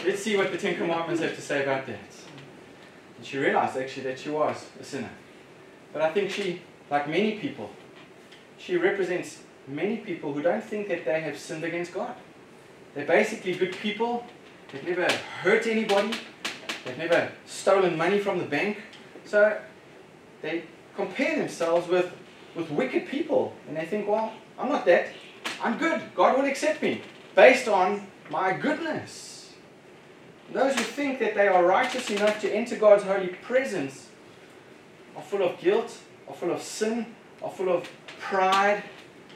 let's 0.04 0.22
see 0.22 0.36
what 0.36 0.52
the 0.52 0.58
Ten 0.58 0.76
Commandments 0.76 1.20
have 1.20 1.34
to 1.34 1.42
say 1.42 1.64
about 1.64 1.84
that. 1.86 1.98
And 3.16 3.26
she 3.26 3.38
realized 3.38 3.76
actually 3.76 4.04
that 4.04 4.20
she 4.20 4.30
was 4.30 4.66
a 4.80 4.84
sinner. 4.84 5.10
But 5.92 6.02
I 6.02 6.12
think 6.12 6.30
she, 6.30 6.62
like 6.92 7.08
many 7.08 7.40
people, 7.40 7.70
she 8.56 8.76
represents 8.76 9.40
many 9.66 9.96
people 9.96 10.32
who 10.32 10.42
don't 10.42 10.62
think 10.62 10.86
that 10.90 11.04
they 11.04 11.20
have 11.22 11.36
sinned 11.36 11.64
against 11.64 11.92
God. 11.92 12.14
They're 12.94 13.04
basically 13.04 13.56
good 13.56 13.72
people. 13.72 14.24
They've 14.70 14.86
never 14.86 15.12
hurt 15.40 15.66
anybody. 15.66 16.12
They've 16.84 16.98
never 16.98 17.32
stolen 17.46 17.96
money 17.96 18.20
from 18.20 18.38
the 18.38 18.44
bank. 18.44 18.78
So 19.24 19.60
they 20.40 20.66
compare 20.94 21.36
themselves 21.36 21.88
with, 21.88 22.12
with 22.54 22.70
wicked 22.70 23.08
people. 23.08 23.54
And 23.66 23.76
they 23.76 23.86
think, 23.86 24.06
well, 24.06 24.34
I'm 24.56 24.68
not 24.68 24.84
that. 24.84 25.08
I'm 25.62 25.78
good. 25.78 26.02
God 26.14 26.36
will 26.36 26.46
accept 26.46 26.82
me 26.82 27.02
based 27.34 27.68
on 27.68 28.06
my 28.30 28.52
goodness. 28.52 29.52
Those 30.52 30.74
who 30.74 30.82
think 30.82 31.18
that 31.20 31.34
they 31.34 31.48
are 31.48 31.64
righteous 31.64 32.10
enough 32.10 32.40
to 32.42 32.52
enter 32.52 32.76
God's 32.76 33.04
holy 33.04 33.28
presence 33.28 34.08
are 35.16 35.22
full 35.22 35.42
of 35.42 35.58
guilt, 35.58 35.96
are 36.28 36.34
full 36.34 36.52
of 36.52 36.62
sin, 36.62 37.06
are 37.42 37.50
full 37.50 37.68
of 37.68 37.88
pride, 38.20 38.82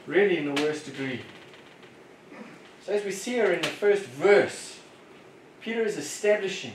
really 0.06 0.38
in 0.38 0.54
the 0.54 0.62
worst 0.62 0.86
degree. 0.86 1.20
So, 2.84 2.92
as 2.92 3.04
we 3.04 3.10
see 3.10 3.32
here 3.32 3.52
in 3.52 3.60
the 3.60 3.68
first 3.68 4.04
verse, 4.04 4.78
Peter 5.60 5.82
is 5.82 5.96
establishing 5.96 6.74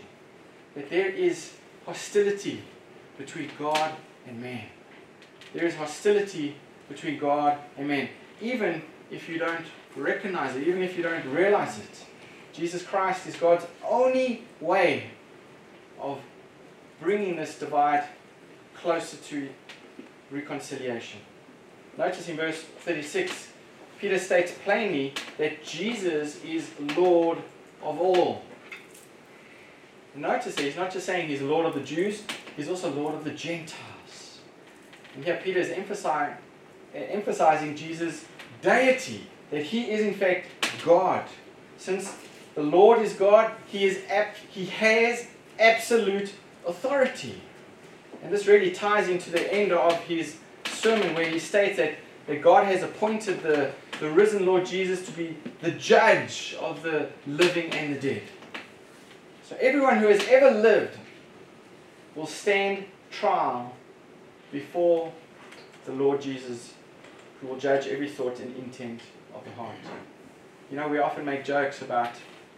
that 0.75 0.89
there 0.89 1.09
is 1.09 1.53
hostility 1.85 2.61
between 3.17 3.49
God 3.57 3.95
and 4.27 4.41
man. 4.41 4.65
There 5.53 5.65
is 5.65 5.75
hostility 5.75 6.55
between 6.89 7.17
God 7.17 7.57
and 7.77 7.87
man. 7.87 8.09
Even 8.41 8.81
if 9.11 9.29
you 9.29 9.37
don't 9.37 9.65
recognize 9.95 10.55
it, 10.55 10.67
even 10.67 10.81
if 10.81 10.97
you 10.97 11.03
don't 11.03 11.25
realize 11.29 11.79
it, 11.79 12.05
Jesus 12.53 12.83
Christ 12.83 13.27
is 13.27 13.35
God's 13.35 13.65
only 13.87 14.43
way 14.59 15.11
of 15.99 16.19
bringing 17.01 17.35
this 17.35 17.57
divide 17.57 18.05
closer 18.75 19.17
to 19.17 19.49
reconciliation. 20.31 21.19
Notice 21.97 22.27
in 22.27 22.37
verse 22.37 22.61
36, 22.61 23.49
Peter 23.99 24.19
states 24.19 24.53
plainly 24.63 25.13
that 25.37 25.63
Jesus 25.63 26.43
is 26.43 26.69
Lord 26.97 27.37
of 27.81 27.99
all. 27.99 28.41
Notice 30.15 30.55
that 30.55 30.63
he's 30.63 30.75
not 30.75 30.91
just 30.91 31.05
saying 31.05 31.27
he's 31.27 31.41
Lord 31.41 31.65
of 31.65 31.73
the 31.73 31.81
Jews, 31.81 32.23
he's 32.55 32.69
also 32.69 32.91
Lord 32.91 33.15
of 33.15 33.23
the 33.23 33.31
Gentiles. 33.31 34.39
And 35.15 35.23
here 35.23 35.39
Peter 35.43 35.59
is 35.59 35.69
emphasizing, 35.69 36.37
emphasizing 36.93 37.75
Jesus' 37.75 38.25
deity, 38.63 39.27
that 39.51 39.63
he 39.63 39.91
is 39.91 40.01
in 40.01 40.15
fact 40.15 40.47
God. 40.83 41.23
Since 41.77 42.15
the 42.55 42.63
Lord 42.63 42.99
is 42.99 43.13
God, 43.13 43.51
he, 43.67 43.85
is 43.85 44.01
ap- 44.09 44.35
he 44.49 44.65
has 44.65 45.27
absolute 45.59 46.33
authority. 46.65 47.41
And 48.23 48.31
this 48.31 48.47
really 48.47 48.71
ties 48.71 49.09
into 49.09 49.29
the 49.29 49.53
end 49.53 49.71
of 49.71 49.99
his 50.03 50.37
sermon 50.65 51.13
where 51.13 51.27
he 51.27 51.39
states 51.39 51.77
that, 51.77 51.95
that 52.27 52.41
God 52.41 52.65
has 52.65 52.83
appointed 52.83 53.43
the, 53.43 53.71
the 53.99 54.09
risen 54.09 54.45
Lord 54.45 54.65
Jesus 54.65 55.05
to 55.05 55.11
be 55.11 55.37
the 55.61 55.71
judge 55.71 56.55
of 56.59 56.83
the 56.83 57.09
living 57.27 57.71
and 57.71 57.95
the 57.95 57.99
dead. 57.99 58.23
So 59.43 59.57
everyone 59.59 59.97
who 59.97 60.07
has 60.07 60.25
ever 60.29 60.51
lived 60.51 60.97
will 62.15 62.27
stand 62.27 62.85
trial 63.11 63.75
before 64.51 65.11
the 65.85 65.91
Lord 65.91 66.21
Jesus, 66.21 66.73
who 67.43 67.49
will 67.49 67.59
judge 67.59 67.87
every 67.87 68.09
thought 68.09 68.39
and 68.39 68.55
intent 68.55 69.01
of 69.35 69.43
the 69.43 69.51
heart. 69.51 69.75
You 70.71 70.77
know, 70.77 70.87
we 70.87 70.99
often 70.99 71.25
make 71.25 71.43
jokes 71.43 71.81
about 71.81 72.11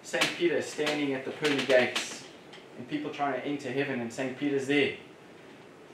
St. 0.03 0.23
Peter 0.37 0.61
standing 0.61 1.13
at 1.13 1.25
the 1.25 1.31
pearly 1.31 1.65
gates 1.65 2.23
and 2.77 2.87
people 2.87 3.09
trying 3.09 3.33
to 3.33 3.45
enter 3.45 3.71
heaven, 3.71 3.99
and 3.99 4.13
St. 4.13 4.37
Peter's 4.37 4.67
there. 4.67 4.93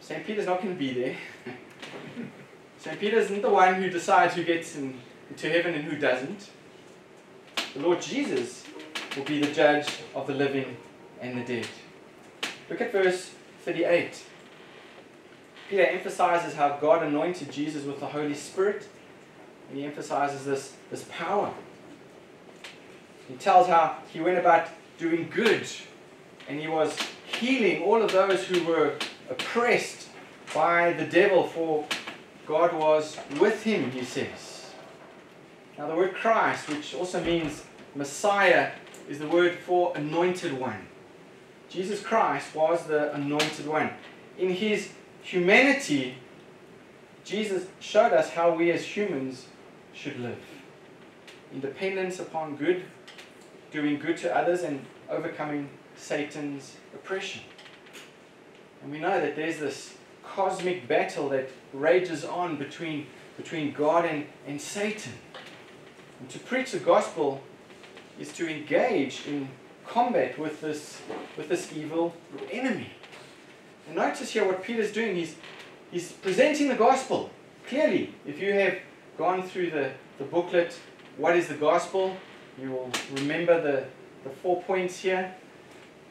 St. 0.02 0.26
Peter's 0.26 0.48
not 0.48 0.62
going 0.62 0.74
to 0.74 0.80
be 0.80 0.94
there. 0.94 1.16
St. 2.80 3.00
Peter 3.00 3.18
isn't 3.18 3.42
the 3.42 3.50
one 3.50 3.76
who 3.76 3.90
decides 3.90 4.34
who 4.34 4.44
gets 4.44 4.76
in, 4.76 5.00
into 5.30 5.50
heaven 5.50 5.76
and 5.76 5.86
who 5.86 5.98
doesn't. 5.98 6.50
The 7.74 7.80
Lord 7.80 8.02
Jesus 8.02 8.66
will 9.16 9.24
be 9.24 9.40
the 9.40 9.54
judge 9.54 9.88
of 10.16 10.28
the 10.28 10.34
living 10.34 10.76
and 11.22 11.40
the 11.40 11.46
dead. 11.46 11.68
Look 12.70 12.82
at 12.82 12.92
verse 12.92 13.32
38. 13.64 14.24
Peter 15.72 15.86
emphasizes 15.86 16.54
how 16.54 16.76
God 16.82 17.02
anointed 17.02 17.50
Jesus 17.50 17.86
with 17.86 18.02
the 18.02 18.06
Holy 18.06 18.34
Spirit, 18.34 18.90
and 19.70 19.80
he 19.80 19.86
emphasizes 19.86 20.44
this, 20.44 20.74
this 20.90 21.06
power. 21.10 21.50
He 23.30 23.36
tells 23.36 23.68
how 23.68 23.96
he 24.12 24.20
went 24.20 24.38
about 24.38 24.68
doing 24.98 25.32
good, 25.34 25.66
and 26.50 26.60
he 26.60 26.68
was 26.68 26.98
healing 27.26 27.84
all 27.84 28.02
of 28.02 28.12
those 28.12 28.44
who 28.44 28.66
were 28.66 28.96
oppressed 29.30 30.10
by 30.54 30.92
the 30.92 31.06
devil, 31.06 31.48
for 31.48 31.88
God 32.46 32.74
was 32.74 33.16
with 33.40 33.64
him, 33.64 33.92
he 33.92 34.04
says. 34.04 34.72
Now, 35.78 35.88
the 35.88 35.96
word 35.96 36.16
Christ, 36.16 36.68
which 36.68 36.94
also 36.94 37.24
means 37.24 37.64
Messiah, 37.96 38.72
is 39.08 39.20
the 39.20 39.28
word 39.28 39.58
for 39.66 39.96
anointed 39.96 40.52
one. 40.52 40.86
Jesus 41.70 42.02
Christ 42.02 42.54
was 42.54 42.88
the 42.88 43.14
anointed 43.14 43.66
one. 43.66 43.92
In 44.38 44.50
his 44.50 44.90
humanity, 45.22 46.16
Jesus 47.24 47.66
showed 47.80 48.14
us 48.14 48.32
how 48.32 48.54
we 48.56 48.72
as 48.72 48.84
humans 48.84 49.46
should 49.94 50.20
live 50.20 50.38
independence 51.54 52.20
upon 52.20 52.56
good, 52.56 52.84
doing 53.72 54.00
good 54.00 54.18
to 54.18 54.36
others, 54.36 54.64
and 54.64 54.86
overcoming 55.10 55.70
Satan's 55.96 56.78
oppression. 56.94 57.42
And 58.82 58.92
we 58.92 59.00
know 59.00 59.20
that 59.20 59.36
there's 59.36 59.60
this 59.60 59.96
cosmic 60.24 60.88
battle 60.88 61.30
that 61.30 61.50
rages 61.74 62.24
on 62.24 62.58
between, 62.58 63.08
between 63.38 63.74
God 63.74 64.06
and, 64.06 64.26
and 64.48 64.60
Satan. 64.60 65.14
And 66.20 66.30
to 66.30 66.40
preach 66.40 66.72
the 66.72 66.80
gospel 66.80 67.42
is 68.20 68.32
to 68.34 68.50
engage 68.50 69.28
in 69.28 69.50
combat 69.88 70.38
with 70.40 70.62
this, 70.62 71.02
with 71.38 71.50
this 71.50 71.74
evil 71.76 72.14
enemy. 72.52 72.92
And 73.88 73.96
notice 73.96 74.32
here 74.32 74.46
what 74.46 74.64
Peter's 74.64 74.92
doing. 74.92 75.16
He's, 75.16 75.36
he's 75.92 76.12
presenting 76.12 76.68
the 76.68 76.76
gospel. 76.76 77.30
Clearly, 77.68 78.14
if 78.26 78.40
you 78.40 78.54
have 78.54 78.78
gone 79.18 79.44
through 79.44 79.72
the, 79.72 79.92
the 80.18 80.24
booklet, 80.24 80.78
What 81.18 81.38
is 81.38 81.48
the 81.48 81.56
Gospel? 81.56 82.16
You 82.60 82.72
will 82.72 82.92
remember 83.14 83.62
the, 83.62 83.84
the 84.24 84.36
four 84.42 84.62
points 84.64 85.00
here. 85.00 85.34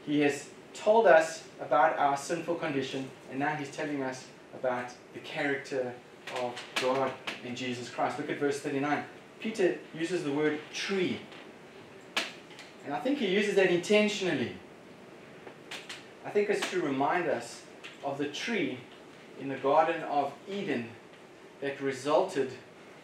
He 0.06 0.20
has 0.20 0.48
told 0.74 1.06
us 1.06 1.44
about 1.60 1.98
our 1.98 2.16
sinful 2.16 2.56
condition, 2.56 3.10
and 3.30 3.38
now 3.38 3.54
he's 3.56 3.70
telling 3.70 4.02
us 4.02 4.26
about 4.54 4.90
the 5.14 5.20
character 5.20 5.92
of 6.40 6.54
God 6.80 7.10
and 7.44 7.56
Jesus 7.56 7.88
Christ. 7.88 8.18
Look 8.18 8.30
at 8.30 8.38
verse 8.38 8.60
39. 8.60 9.04
Peter 9.40 9.78
uses 9.98 10.22
the 10.22 10.32
word 10.32 10.60
tree. 10.72 11.18
And 12.84 12.94
I 12.94 13.00
think 13.00 13.18
he 13.18 13.26
uses 13.26 13.54
that 13.56 13.70
intentionally. 13.70 14.52
I 16.30 16.32
think 16.32 16.48
it's 16.48 16.70
to 16.70 16.80
remind 16.80 17.26
us 17.26 17.62
of 18.04 18.16
the 18.16 18.28
tree 18.28 18.78
in 19.40 19.48
the 19.48 19.56
Garden 19.56 20.00
of 20.04 20.32
Eden 20.48 20.88
that 21.60 21.80
resulted 21.80 22.52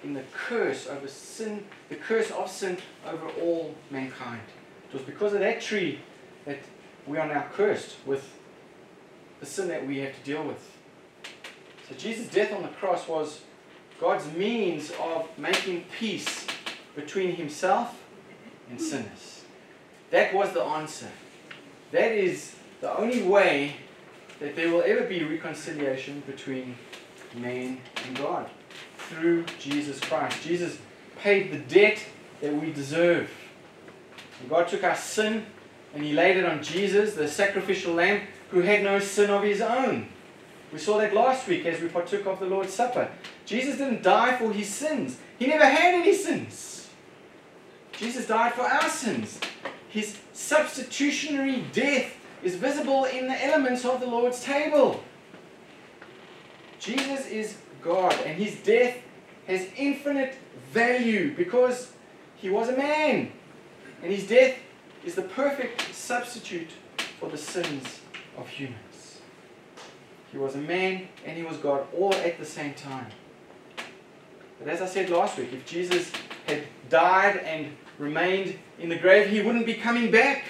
in 0.04 0.14
the 0.14 0.22
curse 0.32 0.86
over 0.86 1.08
sin, 1.08 1.64
the 1.88 1.96
curse 1.96 2.30
of 2.30 2.48
sin 2.48 2.78
over 3.04 3.26
all 3.42 3.74
mankind. 3.90 4.42
It 4.88 4.94
was 4.94 5.02
because 5.02 5.32
of 5.32 5.40
that 5.40 5.60
tree 5.60 5.98
that 6.44 6.60
we 7.04 7.18
are 7.18 7.26
now 7.26 7.46
cursed 7.52 7.96
with 8.06 8.32
the 9.40 9.46
sin 9.46 9.66
that 9.66 9.84
we 9.84 9.98
have 9.98 10.14
to 10.14 10.20
deal 10.22 10.44
with. 10.44 10.76
So 11.88 11.96
Jesus' 11.96 12.28
death 12.28 12.52
on 12.52 12.62
the 12.62 12.68
cross 12.68 13.08
was 13.08 13.40
God's 14.00 14.32
means 14.34 14.92
of 15.02 15.26
making 15.36 15.86
peace 15.98 16.46
between 16.94 17.34
himself 17.34 18.00
and 18.70 18.80
sinners. 18.80 19.42
That 20.12 20.32
was 20.32 20.52
the 20.52 20.62
answer. 20.62 21.08
That 21.90 22.12
is 22.12 22.54
the 22.86 23.00
only 23.00 23.20
way 23.20 23.74
that 24.38 24.54
there 24.54 24.70
will 24.70 24.82
ever 24.86 25.08
be 25.08 25.24
reconciliation 25.24 26.22
between 26.24 26.76
man 27.34 27.80
and 28.04 28.16
God 28.16 28.48
through 28.96 29.44
Jesus 29.58 29.98
Christ. 29.98 30.40
Jesus 30.44 30.78
paid 31.18 31.50
the 31.50 31.58
debt 31.58 31.98
that 32.40 32.54
we 32.54 32.72
deserve. 32.72 33.28
And 34.40 34.48
God 34.48 34.68
took 34.68 34.84
our 34.84 34.94
sin 34.94 35.46
and 35.94 36.04
He 36.04 36.12
laid 36.12 36.36
it 36.36 36.44
on 36.44 36.62
Jesus, 36.62 37.14
the 37.14 37.26
sacrificial 37.26 37.92
lamb, 37.92 38.20
who 38.52 38.60
had 38.60 38.84
no 38.84 39.00
sin 39.00 39.30
of 39.30 39.42
His 39.42 39.60
own. 39.60 40.06
We 40.72 40.78
saw 40.78 40.98
that 40.98 41.12
last 41.12 41.48
week 41.48 41.66
as 41.66 41.80
we 41.80 41.88
partook 41.88 42.24
of 42.26 42.38
the 42.38 42.46
Lord's 42.46 42.72
Supper. 42.72 43.10
Jesus 43.46 43.78
didn't 43.78 44.04
die 44.04 44.36
for 44.36 44.52
His 44.52 44.68
sins, 44.68 45.18
He 45.40 45.48
never 45.48 45.66
had 45.66 45.94
any 45.94 46.14
sins. 46.14 46.88
Jesus 47.98 48.28
died 48.28 48.52
for 48.52 48.62
our 48.62 48.88
sins. 48.88 49.40
His 49.88 50.16
substitutionary 50.32 51.64
death 51.72 52.12
is 52.46 52.54
visible 52.54 53.06
in 53.06 53.26
the 53.26 53.44
elements 53.44 53.84
of 53.84 53.98
the 53.98 54.06
Lord's 54.06 54.40
table. 54.40 55.02
Jesus 56.78 57.26
is 57.26 57.56
God, 57.82 58.14
and 58.24 58.40
his 58.40 58.54
death 58.62 58.96
has 59.48 59.66
infinite 59.76 60.36
value 60.72 61.34
because 61.34 61.92
he 62.36 62.48
was 62.48 62.68
a 62.68 62.76
man. 62.76 63.32
And 64.00 64.12
his 64.12 64.28
death 64.28 64.56
is 65.04 65.16
the 65.16 65.22
perfect 65.22 65.92
substitute 65.92 66.70
for 67.18 67.28
the 67.28 67.36
sins 67.36 68.00
of 68.38 68.48
humans. 68.48 69.18
He 70.30 70.38
was 70.38 70.54
a 70.54 70.58
man 70.58 71.08
and 71.24 71.36
he 71.36 71.42
was 71.42 71.56
God 71.56 71.86
all 71.96 72.14
at 72.14 72.38
the 72.38 72.44
same 72.44 72.74
time. 72.74 73.06
But 74.60 74.68
as 74.68 74.80
I 74.80 74.86
said 74.86 75.10
last 75.10 75.36
week, 75.36 75.52
if 75.52 75.66
Jesus 75.66 76.12
had 76.46 76.62
died 76.90 77.38
and 77.38 77.72
remained 77.98 78.56
in 78.78 78.88
the 78.88 78.96
grave, 78.96 79.30
he 79.30 79.40
wouldn't 79.40 79.66
be 79.66 79.74
coming 79.74 80.12
back. 80.12 80.44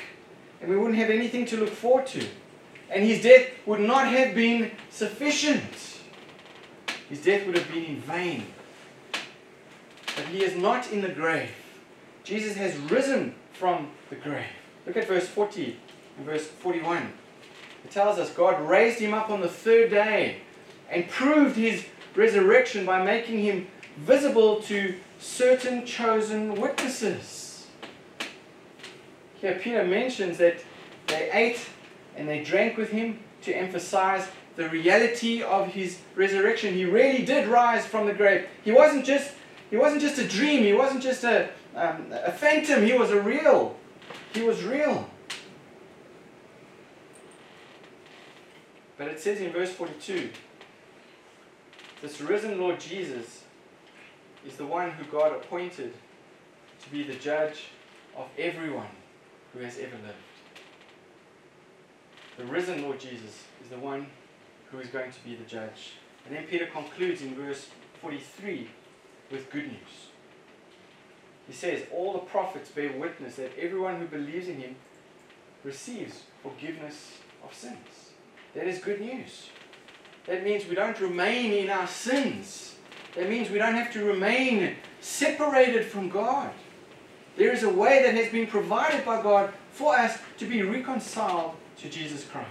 And 0.61 0.71
we 0.71 0.77
wouldn't 0.77 0.99
have 0.99 1.11
anything 1.11 1.45
to 1.47 1.57
look 1.57 1.71
forward 1.71 2.07
to. 2.09 2.25
And 2.91 3.05
his 3.05 3.23
death 3.23 3.51
would 3.67 3.81
not 3.81 4.09
have 4.09 4.35
been 4.35 4.71
sufficient. 4.91 5.99
His 7.09 7.23
death 7.23 7.47
would 7.47 7.57
have 7.57 7.69
been 7.73 7.85
in 7.85 8.01
vain. 8.01 8.47
But 9.13 10.25
he 10.27 10.43
is 10.43 10.57
not 10.57 10.91
in 10.91 11.03
the 11.03 11.09
grave. 11.09 11.51
Jesus 12.25 12.57
has 12.57 12.77
risen 12.91 13.35
from 13.53 13.91
the 14.11 14.17
grave. 14.17 14.47
Look 14.87 14.97
at 14.97 15.07
verse 15.07 15.29
40 15.29 15.77
and 16.17 16.27
verse 16.27 16.47
41. 16.47 17.13
It 17.85 17.91
tells 17.91 18.19
us 18.19 18.31
God 18.31 18.61
raised 18.61 18.99
him 18.99 19.15
up 19.15 19.31
on 19.31 19.41
the 19.41 19.49
third 19.49 19.91
day 19.91 20.39
and 20.91 21.09
proved 21.09 21.57
his 21.57 21.85
resurrection 22.15 22.87
by 22.87 23.05
making 23.05 23.41
him 23.41 23.69
visible 23.99 24.61
to 24.63 24.95
certain 25.19 25.85
chosen 25.85 26.55
witnesses. 26.55 27.36
Here, 29.47 29.61
Peter 29.63 29.85
mentions 29.85 30.39
that 30.39 30.57
they 31.07 31.31
ate 31.33 31.61
and 32.17 32.29
they 32.29 32.43
drank 32.43 32.77
with 32.77 32.91
him 32.91 33.21
to 33.43 33.53
emphasize 33.55 34.27
the 34.57 34.69
reality 34.69 35.41
of 35.41 35.69
his 35.69 36.01
resurrection. 36.17 36.75
He 36.75 36.85
really 36.85 37.25
did 37.25 37.47
rise 37.47 37.87
from 37.87 38.07
the 38.07 38.13
grave. 38.13 38.49
He 38.65 38.73
wasn't 38.73 39.05
just, 39.05 39.35
he 39.71 39.77
wasn't 39.77 40.03
just 40.03 40.19
a 40.19 40.27
dream, 40.27 40.65
he 40.65 40.73
wasn't 40.73 41.01
just 41.01 41.23
a, 41.23 41.49
um, 41.77 42.07
a 42.11 42.33
phantom, 42.33 42.85
he 42.85 42.95
was 42.95 43.13
a 43.13 43.21
real. 43.21 43.77
He 44.35 44.43
was 44.43 44.65
real. 44.65 45.09
But 48.99 49.07
it 49.07 49.21
says 49.21 49.41
in 49.41 49.53
verse 49.53 49.71
42 49.71 50.31
this 52.03 52.21
risen 52.21 52.59
Lord 52.59 52.81
Jesus 52.81 53.45
is 54.45 54.57
the 54.57 54.67
one 54.67 54.91
who 54.91 55.05
God 55.05 55.31
appointed 55.37 55.93
to 56.83 56.91
be 56.91 57.05
the 57.05 57.15
judge 57.15 57.67
of 58.17 58.27
everyone 58.37 58.89
who 59.57 59.65
has 59.65 59.79
ever 59.79 59.97
lived. 59.97 60.19
The 62.37 62.45
risen 62.45 62.83
Lord 62.83 63.01
Jesus 63.01 63.45
is 63.63 63.71
the 63.71 63.79
one 63.79 64.07
who 64.71 64.79
is 64.79 64.89
going 64.89 65.11
to 65.11 65.21
be 65.25 65.35
the 65.35 65.45
judge. 65.45 65.95
And 66.27 66.37
then 66.37 66.45
Peter 66.45 66.67
concludes 66.67 67.23
in 67.23 67.35
verse 67.35 67.69
43 68.03 68.69
with 69.31 69.51
good 69.51 69.67
news. 69.69 70.11
He 71.47 71.55
says, 71.55 71.85
All 71.93 72.13
the 72.13 72.19
prophets 72.19 72.71
bear 72.71 72.93
witness 72.93 73.37
that 73.37 73.57
everyone 73.59 73.99
who 73.99 74.07
believes 74.07 74.49
in 74.49 74.57
him 74.57 74.77
receives 75.65 76.25
forgiveness 76.43 77.19
of 77.43 77.55
sins. 77.55 78.11
That 78.55 78.67
is 78.67 78.79
good 78.81 79.01
news. 79.01 79.49
That 80.27 80.45
means 80.45 80.67
we 80.67 80.75
don't 80.75 80.99
remain 81.01 81.53
in 81.53 81.71
our 81.71 81.87
sins. 81.87 82.75
That 83.15 83.31
means 83.31 83.49
we 83.49 83.59
don't 83.59 83.75
have 83.75 83.93
to 83.93 84.05
remain 84.05 84.77
separated 85.01 85.87
from 85.87 86.09
God. 86.11 86.51
There 87.37 87.53
is 87.53 87.63
a 87.63 87.71
way 87.71 88.03
that 88.03 88.15
has 88.15 88.33
been 88.33 88.47
provided 88.47 89.05
by 89.05 89.23
God 89.23 89.53
for 89.71 89.95
us 89.95 90.19
to 90.39 90.47
be 90.47 90.63
reconciled 90.63 91.55
to 91.79 91.89
Jesus 91.89 92.25
Christ. 92.25 92.49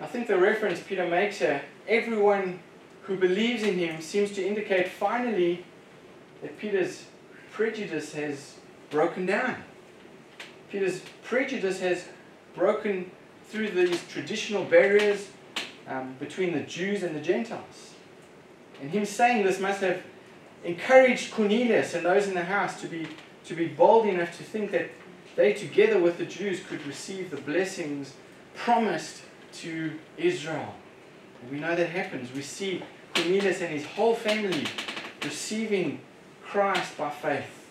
I 0.00 0.06
think 0.06 0.26
the 0.26 0.38
reference 0.38 0.80
Peter 0.80 1.06
makes 1.06 1.38
here, 1.38 1.62
everyone 1.88 2.60
who 3.02 3.16
believes 3.16 3.62
in 3.62 3.78
him, 3.78 4.00
seems 4.00 4.32
to 4.32 4.46
indicate 4.46 4.88
finally 4.88 5.64
that 6.42 6.58
Peter's 6.58 7.04
prejudice 7.52 8.12
has 8.14 8.56
broken 8.90 9.26
down. 9.26 9.56
Peter's 10.70 11.02
prejudice 11.24 11.80
has 11.80 12.08
broken 12.54 13.10
through 13.48 13.70
these 13.70 14.02
traditional 14.08 14.64
barriers 14.64 15.28
um, 15.88 16.14
between 16.18 16.52
the 16.52 16.60
Jews 16.60 17.02
and 17.02 17.14
the 17.16 17.20
Gentiles. 17.20 17.94
And 18.80 18.90
him 18.90 19.04
saying 19.04 19.44
this 19.44 19.58
must 19.58 19.80
have 19.80 20.02
encouraged 20.64 21.32
Cornelius 21.32 21.94
and 21.94 22.04
those 22.04 22.28
in 22.28 22.34
the 22.34 22.44
house 22.44 22.80
to 22.80 22.86
be, 22.86 23.06
to 23.44 23.54
be 23.54 23.66
bold 23.66 24.06
enough 24.06 24.36
to 24.38 24.44
think 24.44 24.70
that 24.72 24.90
they, 25.36 25.52
together 25.52 25.98
with 25.98 26.18
the 26.18 26.26
Jews, 26.26 26.60
could 26.62 26.84
receive 26.86 27.30
the 27.30 27.36
blessings 27.38 28.14
promised 28.54 29.22
to 29.54 29.92
Israel. 30.16 30.74
And 31.42 31.50
we 31.50 31.60
know 31.60 31.74
that 31.74 31.88
happens. 31.88 32.32
We 32.32 32.42
see 32.42 32.82
Cornelius 33.14 33.60
and 33.60 33.70
his 33.70 33.86
whole 33.86 34.14
family 34.14 34.66
receiving 35.24 36.00
Christ 36.44 36.96
by 36.98 37.10
faith. 37.10 37.68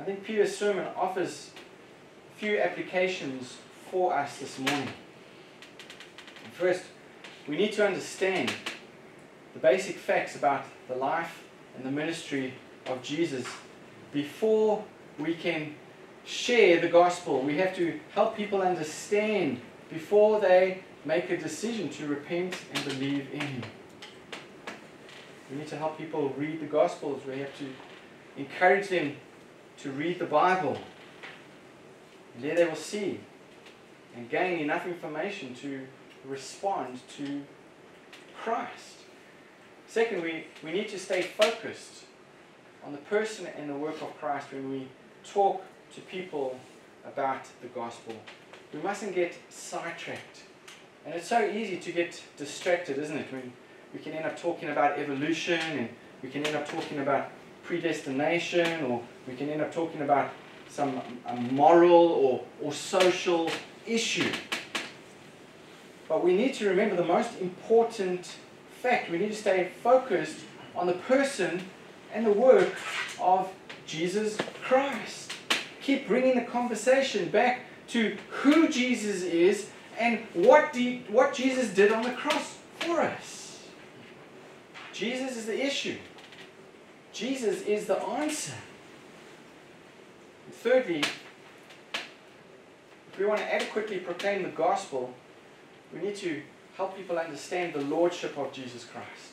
I 0.00 0.04
think 0.04 0.24
Peter's 0.24 0.56
sermon 0.56 0.86
offers 0.96 1.50
a 2.34 2.38
few 2.38 2.58
applications 2.58 3.58
for 3.90 4.14
us 4.14 4.38
this 4.38 4.58
morning. 4.58 4.88
First, 6.52 6.84
we 7.46 7.56
need 7.56 7.72
to 7.74 7.86
understand 7.86 8.52
the 9.54 9.60
basic 9.60 9.96
facts 9.96 10.36
about 10.36 10.64
the 10.88 10.94
life 10.94 11.44
and 11.76 11.84
the 11.84 11.90
ministry 11.90 12.54
of 12.86 13.02
Jesus 13.02 13.46
before 14.12 14.84
we 15.18 15.34
can 15.34 15.74
share 16.24 16.80
the 16.80 16.88
gospel. 16.88 17.40
We 17.40 17.56
have 17.58 17.74
to 17.76 17.98
help 18.12 18.36
people 18.36 18.60
understand 18.60 19.60
before 19.90 20.40
they 20.40 20.82
make 21.04 21.30
a 21.30 21.36
decision 21.36 21.88
to 21.90 22.06
repent 22.06 22.56
and 22.74 22.84
believe 22.84 23.28
in 23.32 23.40
Him. 23.40 23.62
We 25.50 25.58
need 25.58 25.68
to 25.68 25.76
help 25.76 25.98
people 25.98 26.30
read 26.30 26.60
the 26.60 26.66
Gospels. 26.66 27.22
We 27.26 27.38
have 27.38 27.56
to 27.58 27.66
encourage 28.36 28.88
them 28.88 29.16
to 29.78 29.90
read 29.92 30.18
the 30.18 30.24
Bible. 30.24 30.78
And 32.34 32.44
there 32.44 32.56
they 32.56 32.64
will 32.64 32.74
see 32.74 33.20
and 34.16 34.28
gain 34.30 34.60
enough 34.60 34.86
information 34.86 35.54
to 35.56 35.86
respond 36.24 37.00
to 37.16 37.42
Christ. 38.42 39.03
Second, 39.94 40.22
we, 40.22 40.46
we 40.64 40.72
need 40.72 40.88
to 40.88 40.98
stay 40.98 41.22
focused 41.22 42.02
on 42.84 42.90
the 42.90 42.98
person 42.98 43.46
and 43.56 43.70
the 43.70 43.76
work 43.76 44.02
of 44.02 44.18
Christ 44.18 44.52
when 44.52 44.68
we 44.68 44.88
talk 45.22 45.62
to 45.94 46.00
people 46.00 46.58
about 47.06 47.46
the 47.62 47.68
gospel. 47.68 48.12
We 48.72 48.80
mustn't 48.80 49.14
get 49.14 49.36
sidetracked. 49.50 50.42
And 51.06 51.14
it's 51.14 51.28
so 51.28 51.48
easy 51.48 51.76
to 51.76 51.92
get 51.92 52.20
distracted, 52.36 52.98
isn't 52.98 53.16
it? 53.16 53.32
When 53.32 53.52
we 53.92 54.00
can 54.00 54.14
end 54.14 54.26
up 54.26 54.36
talking 54.36 54.70
about 54.70 54.98
evolution 54.98 55.60
and 55.60 55.88
we 56.24 56.28
can 56.28 56.44
end 56.44 56.56
up 56.56 56.68
talking 56.68 56.98
about 56.98 57.28
predestination 57.62 58.86
or 58.86 59.00
we 59.28 59.36
can 59.36 59.48
end 59.48 59.62
up 59.62 59.72
talking 59.72 60.00
about 60.00 60.30
some 60.68 61.00
moral 61.52 62.08
or, 62.08 62.44
or 62.60 62.72
social 62.72 63.48
issue. 63.86 64.32
But 66.08 66.24
we 66.24 66.36
need 66.36 66.54
to 66.54 66.68
remember 66.68 66.96
the 66.96 67.04
most 67.04 67.40
important 67.40 68.34
fact. 68.84 69.10
We 69.10 69.16
need 69.16 69.30
to 69.30 69.34
stay 69.34 69.70
focused 69.82 70.40
on 70.76 70.86
the 70.86 70.92
person 70.92 71.62
and 72.12 72.26
the 72.26 72.32
work 72.32 72.74
of 73.18 73.50
Jesus 73.86 74.36
Christ. 74.62 75.32
Keep 75.80 76.06
bringing 76.06 76.34
the 76.34 76.44
conversation 76.44 77.30
back 77.30 77.62
to 77.88 78.18
who 78.28 78.68
Jesus 78.68 79.22
is 79.22 79.70
and 79.98 80.18
what, 80.34 80.74
did, 80.74 81.10
what 81.10 81.32
Jesus 81.32 81.70
did 81.70 81.92
on 81.92 82.02
the 82.02 82.10
cross 82.10 82.58
for 82.80 83.00
us. 83.00 83.64
Jesus 84.92 85.38
is 85.38 85.46
the 85.46 85.64
issue. 85.64 85.96
Jesus 87.14 87.62
is 87.62 87.86
the 87.86 87.98
answer. 88.02 88.52
And 90.44 90.54
thirdly, 90.54 91.02
if 91.94 93.18
we 93.18 93.24
want 93.24 93.40
to 93.40 93.54
adequately 93.54 93.96
proclaim 93.96 94.42
the 94.42 94.50
gospel, 94.50 95.14
we 95.90 96.00
need 96.00 96.16
to 96.16 96.42
help 96.76 96.96
people 96.96 97.18
understand 97.18 97.72
the 97.72 97.80
lordship 97.82 98.36
of 98.36 98.52
Jesus 98.52 98.84
Christ. 98.84 99.32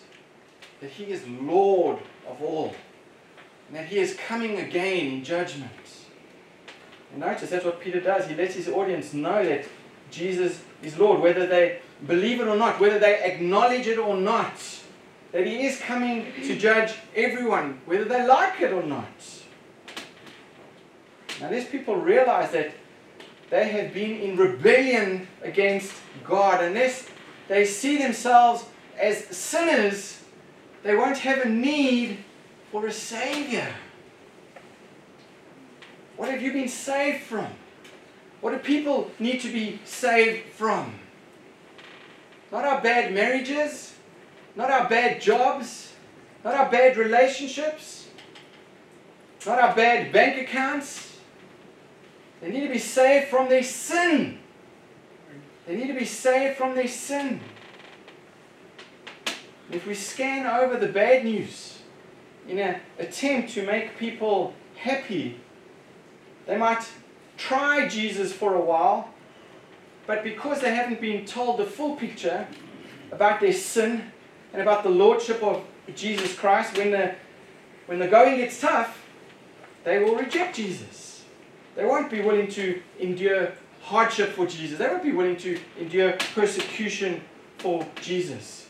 That 0.79 0.89
he 0.89 1.05
is 1.05 1.27
Lord 1.27 1.99
of 2.27 2.41
all. 2.41 2.75
And 3.67 3.77
that 3.77 3.85
he 3.87 3.97
is 3.97 4.15
coming 4.15 4.59
again 4.59 5.07
in 5.07 5.23
judgment. 5.23 5.71
And 7.11 7.19
notice 7.19 7.49
that's 7.49 7.65
what 7.65 7.79
Peter 7.79 7.99
does. 7.99 8.27
He 8.27 8.35
lets 8.35 8.55
his 8.55 8.67
audience 8.67 9.13
know 9.13 9.43
that 9.43 9.65
Jesus 10.09 10.61
is 10.83 10.97
Lord, 10.97 11.21
whether 11.21 11.45
they 11.45 11.79
believe 12.05 12.41
it 12.41 12.47
or 12.47 12.55
not, 12.55 12.79
whether 12.79 12.99
they 12.99 13.23
acknowledge 13.23 13.87
it 13.87 13.97
or 13.97 14.17
not. 14.17 14.53
that 15.31 15.47
he 15.47 15.65
is 15.65 15.79
coming 15.79 16.27
to 16.43 16.57
judge 16.57 16.93
everyone, 17.15 17.79
whether 17.85 18.05
they 18.05 18.25
like 18.27 18.59
it 18.61 18.73
or 18.73 18.83
not. 18.83 19.07
Now, 21.39 21.49
these 21.49 21.65
people 21.65 21.95
realize 21.95 22.51
that 22.51 22.73
they 23.49 23.67
have 23.69 23.93
been 23.93 24.19
in 24.19 24.37
rebellion 24.37 25.27
against 25.41 25.93
God, 26.23 26.63
unless 26.63 27.07
they 27.51 27.65
see 27.65 27.97
themselves 27.97 28.63
as 28.97 29.25
sinners, 29.25 30.21
they 30.83 30.95
won't 30.95 31.17
have 31.17 31.41
a 31.41 31.49
need 31.49 32.19
for 32.71 32.87
a 32.87 32.91
Savior. 32.93 33.67
What 36.15 36.29
have 36.29 36.41
you 36.41 36.53
been 36.53 36.69
saved 36.69 37.23
from? 37.23 37.47
What 38.39 38.51
do 38.51 38.59
people 38.59 39.11
need 39.19 39.41
to 39.41 39.51
be 39.51 39.81
saved 39.83 40.53
from? 40.53 40.93
Not 42.53 42.63
our 42.63 42.79
bad 42.79 43.13
marriages, 43.13 43.95
not 44.55 44.71
our 44.71 44.87
bad 44.87 45.19
jobs, 45.19 45.91
not 46.45 46.53
our 46.53 46.71
bad 46.71 46.95
relationships, 46.95 48.07
not 49.45 49.59
our 49.59 49.75
bad 49.75 50.13
bank 50.13 50.41
accounts. 50.41 51.17
They 52.39 52.49
need 52.49 52.61
to 52.61 52.73
be 52.73 52.79
saved 52.79 53.27
from 53.27 53.49
their 53.49 53.63
sin. 53.63 54.40
They 55.71 55.77
need 55.77 55.87
to 55.87 55.93
be 55.93 56.03
saved 56.03 56.57
from 56.57 56.75
their 56.75 56.89
sin. 56.89 57.39
If 59.71 59.87
we 59.87 59.93
scan 59.93 60.45
over 60.45 60.75
the 60.75 60.91
bad 60.91 61.23
news 61.23 61.79
in 62.45 62.59
an 62.59 62.81
attempt 62.99 63.53
to 63.53 63.65
make 63.65 63.97
people 63.97 64.53
happy, 64.75 65.39
they 66.45 66.57
might 66.57 66.85
try 67.37 67.87
Jesus 67.87 68.33
for 68.33 68.53
a 68.53 68.59
while, 68.59 69.11
but 70.07 70.25
because 70.25 70.59
they 70.59 70.75
haven't 70.75 70.99
been 70.99 71.25
told 71.25 71.57
the 71.57 71.65
full 71.65 71.95
picture 71.95 72.49
about 73.13 73.39
their 73.39 73.53
sin 73.53 74.11
and 74.51 74.61
about 74.61 74.83
the 74.83 74.89
lordship 74.89 75.41
of 75.41 75.63
Jesus 75.95 76.37
Christ, 76.37 76.77
when 76.77 76.91
the, 76.91 77.15
when 77.85 77.99
the 77.99 78.09
going 78.09 78.35
gets 78.35 78.59
tough, 78.59 79.05
they 79.85 79.99
will 79.99 80.17
reject 80.17 80.53
Jesus. 80.53 81.23
They 81.77 81.85
won't 81.85 82.11
be 82.11 82.19
willing 82.19 82.49
to 82.49 82.81
endure 82.99 83.53
hardship 83.83 84.29
for 84.29 84.45
Jesus. 84.45 84.77
They 84.77 84.87
won't 84.87 85.03
be 85.03 85.11
willing 85.11 85.37
to 85.37 85.59
endure 85.79 86.13
persecution 86.33 87.21
for 87.57 87.85
Jesus. 88.01 88.67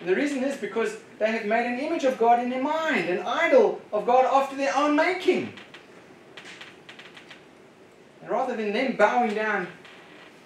And 0.00 0.08
the 0.08 0.14
reason 0.14 0.42
is 0.42 0.56
because 0.56 0.96
they 1.18 1.30
have 1.30 1.44
made 1.44 1.66
an 1.66 1.78
image 1.78 2.04
of 2.04 2.18
God 2.18 2.40
in 2.42 2.48
their 2.48 2.62
mind, 2.62 3.08
an 3.08 3.20
idol 3.20 3.80
of 3.92 4.06
God 4.06 4.24
after 4.24 4.56
their 4.56 4.74
own 4.76 4.96
making. 4.96 5.52
And 8.22 8.30
rather 8.30 8.56
than 8.56 8.72
them 8.72 8.96
bowing 8.96 9.34
down 9.34 9.66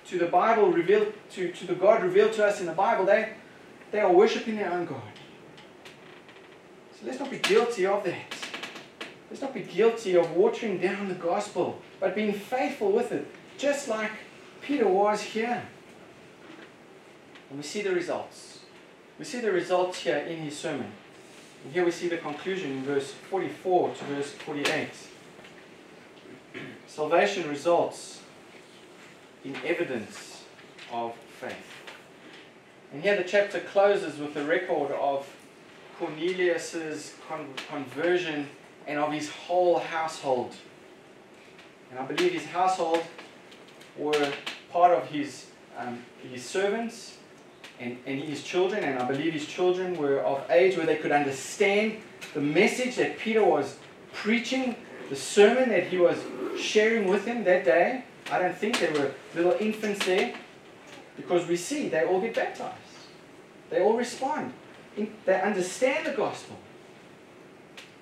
to 0.07 0.19
the 0.19 0.27
Bible 0.27 0.71
revealed, 0.71 1.13
to, 1.33 1.53
to 1.53 1.67
the 1.67 1.75
God 1.75 2.03
revealed 2.03 2.33
to 2.35 2.45
us 2.45 2.61
in 2.61 2.67
the 2.67 2.73
Bible, 2.73 3.07
they, 3.07 3.31
they 3.93 4.01
are 4.01 4.13
worshipping 4.13 4.57
their 4.57 4.73
own 4.73 4.87
God. 4.87 5.01
So 6.99 7.07
let's 7.07 7.21
not 7.21 7.31
be 7.31 7.39
guilty 7.39 7.87
of 7.87 8.05
that. 8.05 8.35
Let's 9.31 9.43
not 9.43 9.55
be 9.55 9.63
guilty 9.63 10.17
of 10.17 10.33
watering 10.33 10.79
down 10.79 11.09
the 11.09 11.15
gospel, 11.15 11.81
but 12.01 12.15
being 12.15 12.33
faithful 12.33 12.93
with 12.93 13.13
it, 13.13 13.27
just 13.59 13.89
like 13.89 14.11
Peter 14.63 14.89
was 14.89 15.23
here. 15.23 15.63
And 17.51 17.59
we 17.59 17.65
see 17.65 17.83
the 17.83 17.93
results. 17.93 18.61
We 19.19 19.25
see 19.25 19.41
the 19.41 19.53
results 19.53 20.01
here 20.01 20.19
in 20.19 20.39
his 20.39 20.59
sermon. 20.59 20.91
And 21.65 21.73
here 21.73 21.85
we 21.85 21.91
see 21.91 22.09
the 22.09 22.19
conclusion 22.19 22.71
in 22.73 22.83
verse 22.83 23.13
44 23.31 23.95
to 23.95 24.05
verse 24.05 24.31
48. 24.33 24.89
Salvation 26.87 27.49
results 27.49 28.21
in 29.45 29.57
evidence 29.65 30.43
of 30.93 31.15
faith. 31.41 31.55
And 32.93 33.03
here 33.03 33.17
the 33.17 33.25
chapter 33.25 33.61
closes 33.61 34.19
with 34.19 34.35
the 34.35 34.45
record 34.45 34.93
of 34.93 35.29
Cornelius's 35.99 37.15
con- 37.29 37.53
conversion 37.69 38.49
and 38.87 38.99
of 38.99 39.13
his 39.13 39.31
whole 39.31 39.79
household. 39.79 40.55
And 41.91 41.99
I 41.99 42.05
believe 42.05 42.33
his 42.33 42.47
household 42.47 43.03
were 43.97 44.33
part 44.73 44.93
of 44.93 45.07
his, 45.09 45.47
um, 45.79 46.03
his 46.23 46.45
servants 46.45 47.19
and, 47.81 47.99
and 48.07 48.21
his 48.21 48.43
children, 48.43 48.85
and 48.85 48.99
I 48.99 49.07
believe 49.07 49.33
his 49.33 49.47
children 49.47 49.97
were 49.97 50.21
of 50.21 50.49
age 50.51 50.77
where 50.77 50.87
they 50.87 50.97
could 50.97 51.13
understand 51.13 51.97
the 52.33 52.41
message 52.41 52.97
that 52.97 53.19
Peter 53.19 53.45
was 53.45 53.77
preaching, 54.13 54.77
the 55.11 55.17
sermon 55.17 55.69
that 55.69 55.85
he 55.85 55.99
was 55.99 56.19
sharing 56.59 57.09
with 57.09 57.25
them 57.25 57.45
that 57.45 57.65
day. 57.65 58.05
I 58.31 58.39
don't 58.39 58.57
think 58.57 58.79
there 58.79 58.93
were 58.93 59.13
little 59.35 59.57
infants 59.61 60.05
there 60.07 60.35
because 61.17 61.47
we 61.47 61.57
see 61.57 61.89
they 61.89 62.05
all 62.05 62.21
get 62.21 62.35
baptized. 62.35 62.75
They 63.71 63.81
all 63.81 63.97
respond. 63.97 64.53
They 64.97 65.41
understand 65.41 66.07
the 66.07 66.13
gospel. 66.13 66.57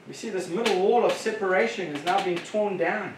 We 0.07 0.14
see 0.14 0.30
this 0.30 0.49
middle 0.49 0.80
wall 0.80 1.05
of 1.05 1.12
separation 1.12 1.95
is 1.95 2.05
now 2.05 2.22
being 2.24 2.38
torn 2.38 2.76
down. 2.76 3.14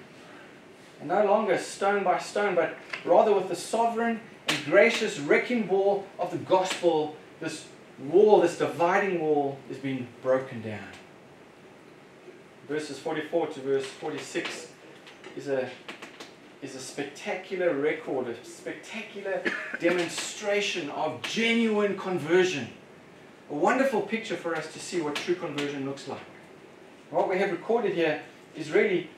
No 1.05 1.25
longer 1.25 1.59
stone 1.59 2.03
by 2.03 2.19
stone, 2.19 2.55
but 2.55 2.77
rather 3.05 3.35
with 3.35 3.49
the 3.49 3.57
sovereign 3.57 4.21
and 4.49 4.65
gracious 4.65 5.19
wrecking 5.19 5.67
ball 5.67 6.07
of 6.19 6.31
the 6.31 6.39
gospel, 6.39 7.17
this 7.41 7.67
wall, 7.99 8.41
this 8.41 8.59
dividing 8.59 9.21
wall, 9.21 9.59
is 9.71 9.77
being 9.77 10.09
broken 10.23 10.63
down. 10.63 10.89
Verses 12.67 12.99
44 12.99 13.49
to 13.49 13.61
verse 13.61 13.85
46 13.85 14.69
is 15.37 15.49
a, 15.49 15.69
is 16.63 16.75
a 16.75 16.81
spectacular 16.81 17.75
record, 17.75 18.29
a 18.29 18.45
spectacular 18.45 19.43
demonstration 19.81 20.89
of 20.91 21.21
genuine 21.21 21.99
conversion. 21.99 22.69
A 23.51 23.55
wonderful 23.55 24.01
picture 24.01 24.37
for 24.37 24.57
us 24.57 24.73
to 24.73 24.79
see 24.79 25.03
what 25.03 25.17
true 25.17 25.35
conversion 25.35 25.85
looks 25.85 26.09
like. 26.09 26.23
What 27.11 27.29
we 27.29 27.39
have 27.39 27.51
recorded 27.51 27.93
here 27.93 28.23
is 28.57 28.71
really 28.71 29.11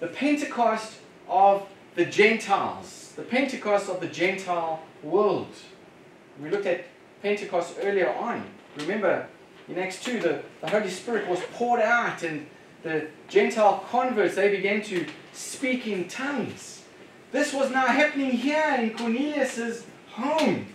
the 0.00 0.08
Pentecost 0.08 0.99
of 1.30 1.66
the 1.94 2.04
Gentiles, 2.04 3.12
the 3.16 3.22
Pentecost 3.22 3.88
of 3.88 4.00
the 4.00 4.08
Gentile 4.08 4.82
world. 5.02 5.48
We 6.42 6.50
looked 6.50 6.66
at 6.66 6.84
Pentecost 7.22 7.76
earlier 7.82 8.12
on. 8.12 8.44
Remember, 8.76 9.26
in 9.68 9.78
Acts 9.78 10.02
2, 10.02 10.20
the, 10.20 10.42
the 10.60 10.68
Holy 10.68 10.90
Spirit 10.90 11.28
was 11.28 11.40
poured 11.54 11.80
out, 11.80 12.22
and 12.22 12.46
the 12.82 13.06
Gentile 13.28 13.84
converts, 13.90 14.34
they 14.34 14.50
began 14.50 14.82
to 14.82 15.06
speak 15.32 15.86
in 15.86 16.08
tongues. 16.08 16.84
This 17.32 17.52
was 17.52 17.70
now 17.70 17.86
happening 17.86 18.32
here 18.32 18.76
in 18.78 18.90
Cornelius's 18.96 19.84
home. 20.10 20.66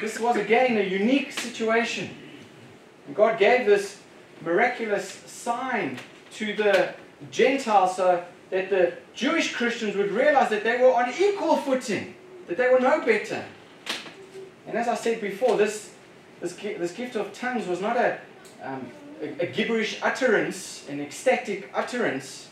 This 0.00 0.18
was 0.18 0.36
again 0.36 0.76
a 0.78 0.82
unique 0.82 1.32
situation. 1.32 2.10
And 3.06 3.16
God 3.16 3.38
gave 3.38 3.66
this 3.66 4.00
miraculous 4.42 5.08
sign 5.10 5.98
to 6.34 6.54
the 6.54 6.94
Gentiles 7.30 7.96
so 7.96 8.24
that 8.50 8.70
the 8.70 8.92
Jewish 9.14 9.54
Christians 9.54 9.96
would 9.96 10.10
realize 10.10 10.50
that 10.50 10.64
they 10.64 10.80
were 10.80 10.92
on 10.92 11.12
equal 11.18 11.56
footing, 11.56 12.14
that 12.46 12.56
they 12.56 12.68
were 12.68 12.80
no 12.80 13.00
better. 13.04 13.44
And 14.66 14.76
as 14.76 14.88
I 14.88 14.94
said 14.94 15.20
before, 15.20 15.56
this, 15.56 15.92
this, 16.40 16.54
this 16.54 16.92
gift 16.92 17.16
of 17.16 17.32
tongues 17.32 17.66
was 17.66 17.80
not 17.80 17.96
a, 17.96 18.18
um, 18.62 18.86
a, 19.20 19.44
a 19.44 19.46
gibberish 19.46 20.00
utterance, 20.02 20.86
an 20.88 21.00
ecstatic 21.00 21.70
utterance, 21.74 22.50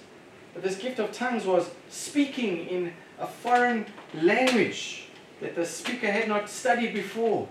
but 0.53 0.63
this 0.63 0.77
gift 0.77 0.99
of 0.99 1.13
tongues 1.13 1.45
was 1.45 1.71
speaking 1.89 2.67
in 2.67 2.93
a 3.19 3.27
foreign 3.27 3.87
language 4.15 5.07
that 5.41 5.55
the 5.55 5.67
speaker 5.67 6.11
had 6.11 6.29
not 6.29 6.49
studied 6.49 6.95
before. 6.95 7.49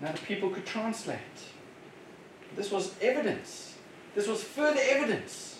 Now 0.00 0.12
the 0.12 0.18
people 0.18 0.50
could 0.50 0.66
translate. 0.66 1.18
This 2.56 2.70
was 2.70 2.94
evidence. 3.00 3.74
This 4.14 4.28
was 4.28 4.42
further 4.42 4.80
evidence 4.82 5.53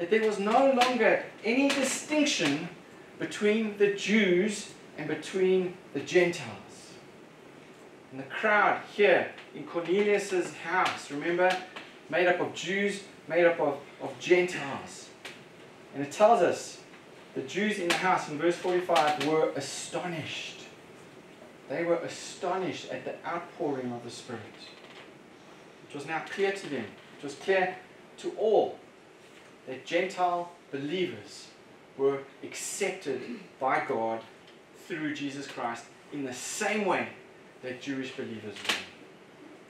that 0.00 0.08
there 0.08 0.22
was 0.22 0.38
no 0.38 0.72
longer 0.72 1.22
any 1.44 1.68
distinction 1.68 2.70
between 3.18 3.76
the 3.76 3.92
Jews 3.92 4.72
and 4.96 5.06
between 5.06 5.74
the 5.92 6.00
Gentiles. 6.00 6.94
And 8.10 8.18
the 8.18 8.24
crowd 8.24 8.80
here 8.94 9.30
in 9.54 9.64
Cornelius's 9.64 10.54
house, 10.56 11.10
remember, 11.10 11.54
made 12.08 12.26
up 12.26 12.40
of 12.40 12.54
Jews, 12.54 13.02
made 13.28 13.44
up 13.44 13.60
of, 13.60 13.76
of 14.00 14.18
Gentiles. 14.18 15.10
And 15.94 16.02
it 16.02 16.10
tells 16.10 16.40
us 16.40 16.80
the 17.34 17.42
Jews 17.42 17.78
in 17.78 17.88
the 17.88 17.94
house 17.94 18.30
in 18.30 18.38
verse 18.38 18.56
45 18.56 19.26
were 19.26 19.50
astonished. 19.54 20.62
They 21.68 21.84
were 21.84 21.96
astonished 21.96 22.90
at 22.90 23.04
the 23.04 23.14
outpouring 23.28 23.92
of 23.92 24.02
the 24.02 24.10
Spirit. 24.10 24.40
It 25.90 25.94
was 25.94 26.06
now 26.06 26.22
clear 26.30 26.52
to 26.52 26.70
them, 26.70 26.86
it 27.18 27.22
was 27.22 27.34
clear 27.34 27.76
to 28.16 28.30
all 28.38 28.79
that 29.66 29.84
Gentile 29.86 30.50
believers 30.70 31.48
were 31.96 32.20
accepted 32.42 33.20
by 33.58 33.84
God 33.86 34.20
through 34.86 35.14
Jesus 35.14 35.46
Christ 35.46 35.84
in 36.12 36.24
the 36.24 36.32
same 36.32 36.84
way 36.84 37.08
that 37.62 37.80
Jewish 37.80 38.12
believers 38.12 38.54
were, 38.66 38.74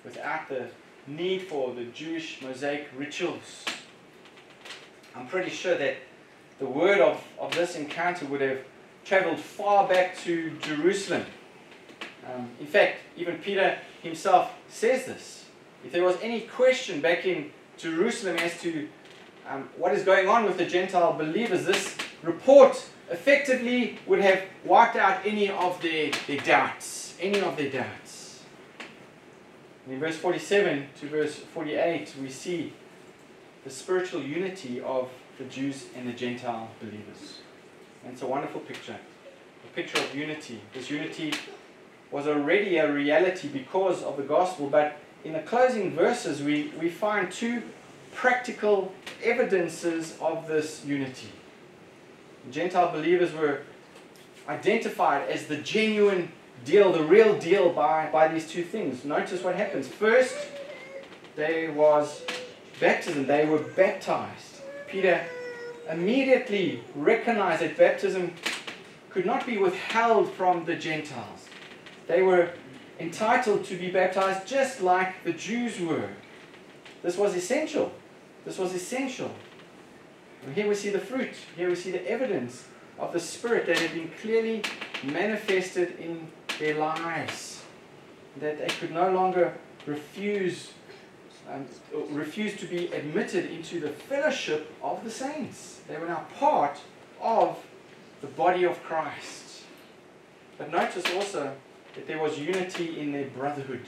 without 0.04 0.48
the 0.48 0.68
need 1.06 1.42
for 1.42 1.74
the 1.74 1.84
Jewish 1.84 2.40
Mosaic 2.40 2.88
rituals. 2.96 3.64
I'm 5.16 5.26
pretty 5.26 5.50
sure 5.50 5.76
that 5.76 5.96
the 6.58 6.66
word 6.66 7.00
of, 7.00 7.22
of 7.38 7.54
this 7.54 7.74
encounter 7.74 8.26
would 8.26 8.40
have 8.40 8.58
traveled 9.04 9.40
far 9.40 9.88
back 9.88 10.16
to 10.18 10.56
Jerusalem 10.60 11.24
Um, 12.26 12.50
in 12.60 12.66
fact, 12.66 12.98
even 13.16 13.38
Peter 13.38 13.78
himself 14.02 14.52
says 14.68 15.06
this. 15.06 15.46
If 15.84 15.92
there 15.92 16.04
was 16.04 16.16
any 16.22 16.42
question 16.42 17.00
back 17.00 17.24
in 17.24 17.50
Jerusalem 17.78 18.36
as 18.36 18.60
to 18.60 18.88
um, 19.48 19.68
what 19.76 19.92
is 19.92 20.04
going 20.04 20.28
on 20.28 20.44
with 20.44 20.58
the 20.58 20.66
Gentile 20.66 21.12
believers, 21.12 21.64
this 21.64 21.96
report 22.22 22.84
effectively 23.10 23.98
would 24.06 24.20
have 24.20 24.42
wiped 24.64 24.96
out 24.96 25.20
any 25.24 25.50
of 25.50 25.80
their, 25.82 26.10
their 26.26 26.38
doubts. 26.38 27.16
Any 27.20 27.40
of 27.40 27.56
their 27.56 27.70
doubts. 27.70 28.42
in 29.88 29.98
verse 29.98 30.16
47 30.16 30.88
to 31.00 31.06
verse 31.08 31.36
48, 31.36 32.14
we 32.22 32.30
see 32.30 32.72
the 33.64 33.70
spiritual 33.70 34.22
unity 34.22 34.80
of 34.80 35.10
the 35.38 35.44
Jews 35.44 35.86
and 35.96 36.08
the 36.08 36.12
Gentile 36.12 36.70
believers. 36.80 37.40
And 38.04 38.12
it's 38.12 38.22
a 38.22 38.26
wonderful 38.26 38.60
picture. 38.60 38.96
A 39.64 39.74
picture 39.74 39.98
of 39.98 40.14
unity. 40.14 40.60
This 40.72 40.90
unity 40.90 41.34
was 42.10 42.26
already 42.26 42.78
a 42.78 42.90
reality 42.90 43.48
because 43.48 44.02
of 44.02 44.16
the 44.16 44.22
gospel, 44.22 44.68
but 44.68 44.96
in 45.24 45.34
the 45.34 45.40
closing 45.40 45.94
verses, 45.94 46.42
we, 46.42 46.72
we 46.80 46.88
find 46.88 47.30
two 47.30 47.62
practical 48.14 48.92
evidences 49.22 50.16
of 50.20 50.46
this 50.46 50.84
unity. 50.84 51.28
Gentile 52.50 52.90
believers 52.92 53.32
were 53.32 53.62
identified 54.48 55.28
as 55.28 55.46
the 55.46 55.56
genuine 55.56 56.32
deal, 56.64 56.92
the 56.92 57.02
real 57.02 57.38
deal 57.38 57.70
by, 57.70 58.08
by 58.12 58.28
these 58.28 58.48
two 58.48 58.64
things. 58.64 59.04
Notice 59.04 59.42
what 59.42 59.54
happens. 59.54 59.88
First, 59.88 60.36
there 61.36 61.72
was 61.72 62.22
baptism, 62.80 63.26
they 63.26 63.46
were 63.46 63.58
baptized. 63.58 64.60
Peter 64.88 65.24
immediately 65.88 66.82
recognized 66.94 67.62
that 67.62 67.76
baptism 67.76 68.34
could 69.10 69.26
not 69.26 69.46
be 69.46 69.58
withheld 69.58 70.32
from 70.32 70.64
the 70.64 70.76
Gentiles. 70.76 71.48
They 72.06 72.22
were 72.22 72.50
entitled 72.98 73.64
to 73.64 73.76
be 73.76 73.90
baptized 73.90 74.46
just 74.46 74.80
like 74.80 75.24
the 75.24 75.32
Jews 75.32 75.80
were. 75.80 76.10
This 77.02 77.16
was 77.16 77.34
essential. 77.34 77.92
This 78.44 78.58
was 78.58 78.74
essential. 78.74 79.30
And 80.44 80.54
here 80.54 80.68
we 80.68 80.74
see 80.74 80.90
the 80.90 80.98
fruit. 80.98 81.34
Here 81.56 81.68
we 81.68 81.74
see 81.74 81.90
the 81.90 82.08
evidence 82.10 82.66
of 82.98 83.12
the 83.12 83.20
Spirit 83.20 83.66
that 83.66 83.78
had 83.78 83.92
been 83.92 84.10
clearly 84.20 84.62
manifested 85.02 85.98
in 85.98 86.28
their 86.58 86.78
lives. 86.78 87.62
That 88.40 88.58
they 88.58 88.68
could 88.74 88.92
no 88.92 89.10
longer 89.10 89.54
refuse 89.86 90.72
um, 91.50 91.66
refuse 92.10 92.56
to 92.58 92.66
be 92.66 92.86
admitted 92.92 93.50
into 93.50 93.80
the 93.80 93.88
fellowship 93.88 94.72
of 94.82 95.02
the 95.02 95.10
saints. 95.10 95.80
They 95.88 95.96
were 95.96 96.06
now 96.06 96.26
part 96.38 96.78
of 97.20 97.58
the 98.20 98.28
body 98.28 98.64
of 98.64 98.80
Christ. 98.84 99.62
But 100.58 100.70
notice 100.70 101.04
also 101.14 101.52
that 101.94 102.06
there 102.06 102.22
was 102.22 102.38
unity 102.38 103.00
in 103.00 103.12
their 103.12 103.26
brotherhood. 103.28 103.80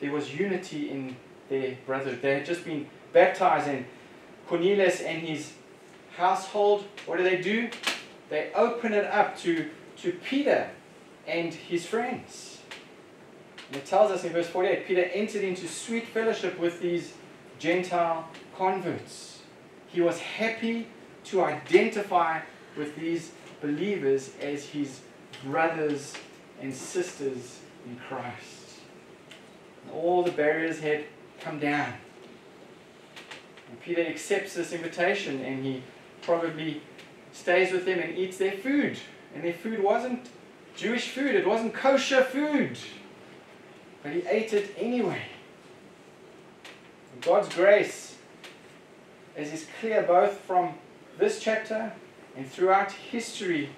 There 0.00 0.10
was 0.10 0.34
unity 0.34 0.90
in 0.90 1.16
their 1.48 1.76
brotherhood. 1.86 2.22
They 2.22 2.34
had 2.34 2.46
just 2.46 2.64
been 2.64 2.88
baptized, 3.12 3.68
and 3.68 3.84
Cornelius 4.46 5.00
and 5.00 5.22
his 5.22 5.52
household, 6.16 6.84
what 7.06 7.18
do 7.18 7.24
they 7.24 7.40
do? 7.40 7.70
They 8.28 8.50
open 8.54 8.92
it 8.92 9.04
up 9.04 9.36
to, 9.38 9.68
to 9.98 10.12
Peter 10.12 10.70
and 11.26 11.52
his 11.52 11.86
friends. 11.86 12.60
And 13.68 13.76
it 13.76 13.86
tells 13.86 14.10
us 14.10 14.24
in 14.24 14.32
verse 14.32 14.46
48 14.48 14.86
Peter 14.86 15.02
entered 15.02 15.42
into 15.42 15.66
sweet 15.66 16.08
fellowship 16.08 16.58
with 16.58 16.80
these 16.80 17.14
Gentile 17.58 18.28
converts. 18.56 19.42
He 19.88 20.00
was 20.00 20.20
happy 20.20 20.88
to 21.24 21.44
identify 21.44 22.40
with 22.76 22.94
these 22.96 23.32
believers 23.60 24.32
as 24.40 24.66
his 24.66 25.00
brothers 25.44 26.14
and 26.60 26.72
sisters 26.74 27.60
in 27.86 27.96
Christ. 28.08 28.80
All 29.92 30.22
the 30.22 30.32
barriers 30.32 30.80
had 30.80 31.04
come 31.46 31.58
down. 31.60 31.92
And 33.70 33.80
Peter 33.80 34.02
accepts 34.02 34.54
this 34.54 34.72
invitation 34.72 35.40
and 35.44 35.64
he 35.64 35.82
probably 36.22 36.82
stays 37.32 37.70
with 37.72 37.84
them 37.84 38.00
and 38.00 38.18
eats 38.18 38.36
their 38.36 38.52
food. 38.52 38.98
And 39.32 39.44
their 39.44 39.52
food 39.52 39.80
wasn't 39.80 40.28
Jewish 40.76 41.10
food, 41.10 41.36
it 41.36 41.46
wasn't 41.46 41.72
kosher 41.72 42.22
food. 42.22 42.76
But 44.02 44.12
he 44.12 44.22
ate 44.26 44.52
it 44.52 44.74
anyway. 44.76 45.22
And 47.12 47.22
God's 47.22 47.54
grace, 47.54 48.16
as 49.36 49.52
is 49.52 49.66
clear 49.80 50.02
both 50.02 50.38
from 50.40 50.74
this 51.18 51.38
chapter 51.40 51.92
and 52.36 52.50
throughout 52.50 52.90
history, 52.90 53.70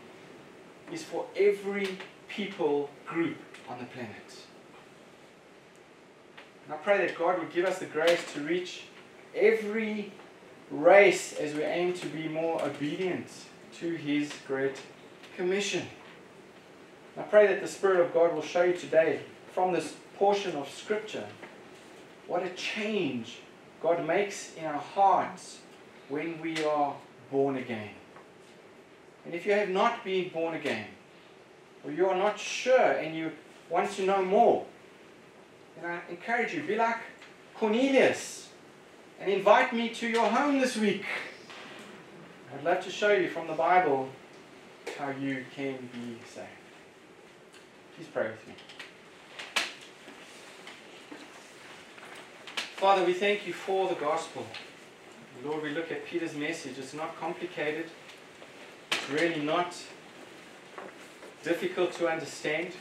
is 0.91 1.05
for 1.05 1.27
every 1.37 1.99
people 2.29 2.89
group 3.07 3.37
on 3.69 3.79
the 3.79 3.85
planet. 3.85 4.48
And 6.69 6.75
I 6.75 6.77
pray 6.83 6.99
that 7.07 7.17
God 7.17 7.39
would 7.39 7.51
give 7.51 7.65
us 7.65 7.79
the 7.79 7.87
grace 7.87 8.23
to 8.35 8.41
reach 8.41 8.83
every 9.35 10.13
race 10.71 11.33
as 11.33 11.55
we 11.55 11.63
aim 11.63 11.95
to 11.95 12.07
be 12.09 12.29
more 12.29 12.63
obedient 12.63 13.27
to 13.79 13.95
His 13.95 14.31
great 14.47 14.77
commission. 15.35 15.87
I 17.17 17.23
pray 17.23 17.47
that 17.47 17.63
the 17.63 17.69
Spirit 17.69 18.01
of 18.01 18.13
God 18.13 18.35
will 18.35 18.43
show 18.43 18.65
you 18.65 18.75
today 18.75 19.21
from 19.55 19.73
this 19.73 19.95
portion 20.19 20.57
of 20.57 20.69
Scripture 20.69 21.27
what 22.27 22.43
a 22.43 22.51
change 22.51 23.39
God 23.83 24.07
makes 24.07 24.55
in 24.55 24.67
our 24.67 24.75
hearts 24.75 25.61
when 26.11 26.39
we 26.39 26.63
are 26.67 26.95
born 27.31 27.57
again. 27.57 27.89
And 29.25 29.33
if 29.33 29.47
you 29.47 29.53
have 29.53 29.71
not 29.71 30.05
been 30.05 30.29
born 30.29 30.55
again, 30.55 30.87
or 31.83 31.93
you 31.93 32.07
are 32.09 32.17
not 32.17 32.39
sure 32.39 32.93
and 32.93 33.17
you 33.17 33.33
want 33.71 33.91
to 33.93 34.05
know 34.05 34.23
more, 34.23 34.67
then 35.83 35.91
I 35.91 36.11
encourage 36.11 36.55
you, 36.55 36.63
be 36.63 36.77
like 36.77 36.99
Cornelius 37.55 38.49
and 39.21 39.31
invite 39.31 39.73
me 39.73 39.89
to 39.91 40.09
your 40.09 40.29
home 40.29 40.61
this 40.61 40.77
week. 40.77 41.05
I'd 42.55 42.65
love 42.65 42.83
to 42.85 42.91
show 42.91 43.13
you 43.13 43.29
from 43.29 43.47
the 43.47 43.53
Bible 43.53 44.09
how 44.99 45.11
you 45.11 45.45
can 45.55 45.77
be 45.93 46.19
saved. 46.27 46.49
Please 47.97 48.09
pray 48.13 48.29
with 48.29 48.47
me. 48.47 48.55
Father, 52.77 53.05
we 53.05 53.13
thank 53.13 53.47
you 53.47 53.53
for 53.53 53.89
the 53.89 53.97
gospel. 53.97 54.47
Lord, 55.45 55.63
we 55.63 55.71
look 55.71 55.91
at 55.91 56.07
Peter's 56.07 56.35
message. 56.35 56.79
It's 56.79 56.95
not 56.95 57.19
complicated. 57.19 57.87
It's 58.93 59.11
really 59.11 59.43
not 59.43 59.77
difficult 61.43 61.93
to 61.95 62.09
understand. 62.09 62.73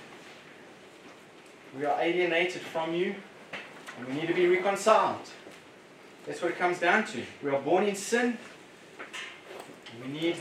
We 1.75 1.85
are 1.85 1.99
alienated 1.99 2.61
from 2.61 2.93
you 2.93 3.15
and 3.97 4.07
we 4.07 4.13
need 4.13 4.27
to 4.27 4.33
be 4.33 4.47
reconciled. 4.47 5.21
That's 6.25 6.41
what 6.41 6.51
it 6.51 6.57
comes 6.57 6.79
down 6.79 7.05
to. 7.07 7.23
We 7.43 7.49
are 7.49 7.61
born 7.61 7.85
in 7.85 7.95
sin 7.95 8.37
and 9.91 10.13
we 10.13 10.19
need 10.19 10.37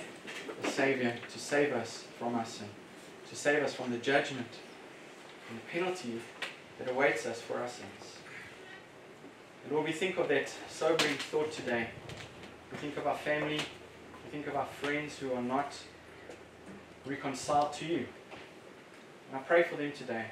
a 0.62 0.68
Savior 0.68 1.16
to 1.33 1.39
save 1.39 1.72
us 1.72 2.05
from 2.18 2.35
our 2.35 2.45
sin, 2.45 2.68
to 3.29 3.37
save 3.37 3.62
us 3.62 3.74
from 3.74 3.91
the 3.91 3.99
judgment 3.99 4.49
and 5.49 5.59
the 5.59 5.64
penalty 5.72 6.20
that 6.79 6.91
awaits 6.91 7.27
us 7.27 7.41
for 7.41 7.59
our 7.59 7.68
sins. 7.68 8.18
And 9.64 9.72
Lord, 9.72 9.87
we 9.87 9.93
think 9.93 10.18
of 10.18 10.29
that 10.29 10.53
sobering 10.68 11.14
thought 11.14 11.53
today. 11.53 11.89
We 12.70 12.79
think 12.79 12.97
of 12.97 13.07
our 13.07 13.16
family, 13.16 13.61
we 14.24 14.31
think 14.31 14.47
of 14.47 14.57
our 14.57 14.66
friends 14.66 15.18
who 15.18 15.33
are 15.33 15.43
not 15.43 15.74
reconciled 17.05 17.72
to 17.74 17.87
you. 17.87 18.07
And 19.29 19.37
I 19.37 19.39
pray 19.39 19.62
for 19.62 19.77
them 19.77 19.93
today. 19.93 20.27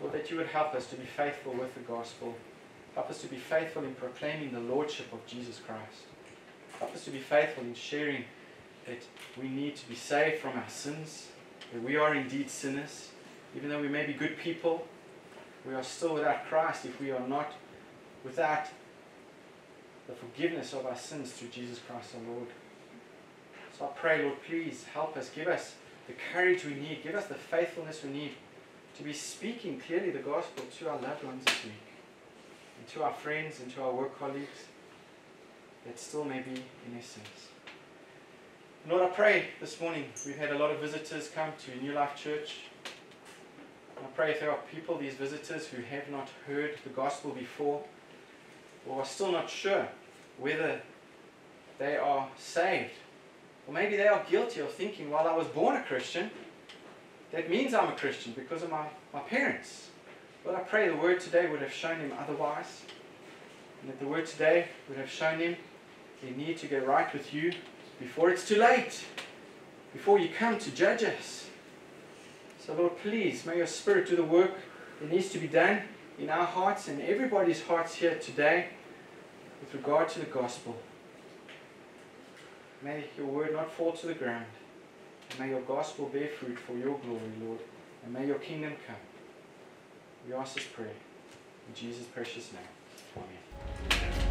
Lord, 0.00 0.12
that 0.12 0.30
you 0.30 0.36
would 0.36 0.48
help 0.48 0.74
us 0.74 0.86
to 0.88 0.96
be 0.96 1.06
faithful 1.06 1.52
with 1.52 1.74
the 1.74 1.80
gospel. 1.80 2.34
Help 2.94 3.10
us 3.10 3.20
to 3.22 3.28
be 3.28 3.36
faithful 3.36 3.84
in 3.84 3.94
proclaiming 3.94 4.52
the 4.52 4.60
Lordship 4.60 5.12
of 5.12 5.26
Jesus 5.26 5.58
Christ. 5.58 6.04
Help 6.78 6.94
us 6.94 7.04
to 7.04 7.10
be 7.10 7.18
faithful 7.18 7.64
in 7.64 7.74
sharing 7.74 8.24
that 8.86 9.02
we 9.40 9.48
need 9.48 9.76
to 9.76 9.88
be 9.88 9.94
saved 9.94 10.40
from 10.40 10.56
our 10.56 10.68
sins, 10.68 11.28
that 11.72 11.82
we 11.82 11.96
are 11.96 12.14
indeed 12.14 12.50
sinners. 12.50 13.10
Even 13.56 13.70
though 13.70 13.80
we 13.80 13.88
may 13.88 14.06
be 14.06 14.12
good 14.12 14.38
people, 14.38 14.86
we 15.66 15.74
are 15.74 15.82
still 15.82 16.14
without 16.14 16.46
Christ 16.46 16.84
if 16.84 17.00
we 17.00 17.10
are 17.10 17.26
not 17.26 17.52
without 18.24 18.66
the 20.06 20.14
forgiveness 20.14 20.72
of 20.72 20.86
our 20.86 20.96
sins 20.96 21.32
through 21.32 21.48
Jesus 21.48 21.80
Christ 21.88 22.14
our 22.14 22.34
Lord. 22.34 22.48
So 23.76 23.86
I 23.86 23.88
pray, 23.98 24.22
Lord, 24.22 24.36
please 24.46 24.84
help 24.92 25.16
us. 25.16 25.30
Give 25.30 25.48
us 25.48 25.74
the 26.06 26.14
courage 26.32 26.64
we 26.64 26.74
need. 26.74 27.02
Give 27.02 27.14
us 27.14 27.26
the 27.26 27.34
faithfulness 27.34 28.02
we 28.04 28.10
need 28.10 28.32
to 28.96 29.02
be 29.02 29.12
speaking 29.12 29.78
clearly 29.78 30.10
the 30.10 30.20
gospel 30.20 30.64
to 30.78 30.88
our 30.88 30.98
loved 31.00 31.22
ones 31.22 31.44
this 31.44 31.64
week, 31.64 31.72
and 32.78 32.88
to 32.88 33.02
our 33.02 33.12
friends 33.12 33.60
and 33.60 33.70
to 33.74 33.82
our 33.82 33.92
work 33.92 34.18
colleagues 34.18 34.64
that 35.84 35.98
still 35.98 36.24
may 36.24 36.40
be 36.40 36.52
in 36.52 37.02
sins. 37.02 37.48
Lord, 38.88 39.02
I 39.02 39.08
pray 39.08 39.48
this 39.60 39.80
morning 39.80 40.06
we've 40.24 40.38
had 40.38 40.50
a 40.50 40.58
lot 40.58 40.70
of 40.70 40.80
visitors 40.80 41.28
come 41.34 41.50
to 41.66 41.82
New 41.82 41.92
Life 41.92 42.16
Church. 42.16 42.58
I 43.98 44.06
pray 44.14 44.30
if 44.30 44.40
there 44.40 44.50
are 44.50 44.58
people, 44.72 44.96
these 44.96 45.14
visitors, 45.14 45.66
who 45.66 45.82
have 45.82 46.08
not 46.08 46.28
heard 46.46 46.76
the 46.84 46.90
gospel 46.90 47.32
before, 47.32 47.82
or 48.86 49.00
are 49.00 49.06
still 49.06 49.32
not 49.32 49.50
sure 49.50 49.88
whether 50.38 50.80
they 51.78 51.96
are 51.96 52.28
saved. 52.38 52.92
Or 53.66 53.74
maybe 53.74 53.96
they 53.96 54.06
are 54.06 54.24
guilty 54.30 54.60
of 54.60 54.72
thinking, 54.72 55.10
while 55.10 55.26
I 55.26 55.36
was 55.36 55.48
born 55.48 55.76
a 55.76 55.82
Christian, 55.82 56.30
that 57.32 57.50
means 57.50 57.74
I'm 57.74 57.88
a 57.88 57.96
Christian 57.96 58.32
because 58.32 58.62
of 58.62 58.70
my, 58.70 58.86
my 59.12 59.20
parents. 59.20 59.88
Lord, 60.44 60.58
I 60.58 60.62
pray 60.62 60.88
the 60.88 60.96
word 60.96 61.20
today 61.20 61.48
would 61.50 61.60
have 61.60 61.72
shown 61.72 61.98
him 61.98 62.12
otherwise. 62.18 62.82
And 63.82 63.90
that 63.90 63.98
the 63.98 64.06
word 64.06 64.26
today 64.26 64.68
would 64.88 64.98
have 64.98 65.10
shown 65.10 65.40
him 65.40 65.56
they 66.22 66.30
need 66.30 66.58
to 66.58 66.66
get 66.66 66.86
right 66.86 67.12
with 67.12 67.34
you 67.34 67.52
before 67.98 68.30
it's 68.30 68.46
too 68.46 68.56
late, 68.56 69.04
before 69.92 70.18
you 70.18 70.28
come 70.28 70.58
to 70.58 70.70
judge 70.70 71.02
us. 71.02 71.48
So, 72.58 72.74
Lord, 72.74 72.98
please, 72.98 73.44
may 73.44 73.58
your 73.58 73.66
Spirit 73.66 74.08
do 74.08 74.16
the 74.16 74.24
work 74.24 74.52
that 75.00 75.10
needs 75.10 75.28
to 75.30 75.38
be 75.38 75.46
done 75.46 75.82
in 76.18 76.30
our 76.30 76.46
hearts 76.46 76.88
and 76.88 77.00
everybody's 77.02 77.62
hearts 77.62 77.96
here 77.96 78.16
today 78.16 78.68
with 79.60 79.74
regard 79.74 80.08
to 80.10 80.20
the 80.20 80.26
gospel. 80.26 80.76
May 82.82 83.04
your 83.16 83.26
word 83.26 83.52
not 83.52 83.70
fall 83.70 83.92
to 83.92 84.06
the 84.06 84.14
ground. 84.14 84.46
May 85.38 85.50
your 85.50 85.60
gospel 85.62 86.06
bear 86.06 86.28
fruit 86.28 86.58
for 86.58 86.72
your 86.72 86.98
glory, 86.98 87.32
Lord, 87.42 87.58
and 88.04 88.12
may 88.12 88.26
your 88.26 88.38
kingdom 88.38 88.72
come. 88.86 88.96
We 90.26 90.32
ask 90.34 90.54
this 90.54 90.64
prayer 90.64 90.88
in 90.88 91.74
Jesus' 91.74 92.06
precious 92.06 92.52
name. 92.52 92.62
Amen. 93.16 94.25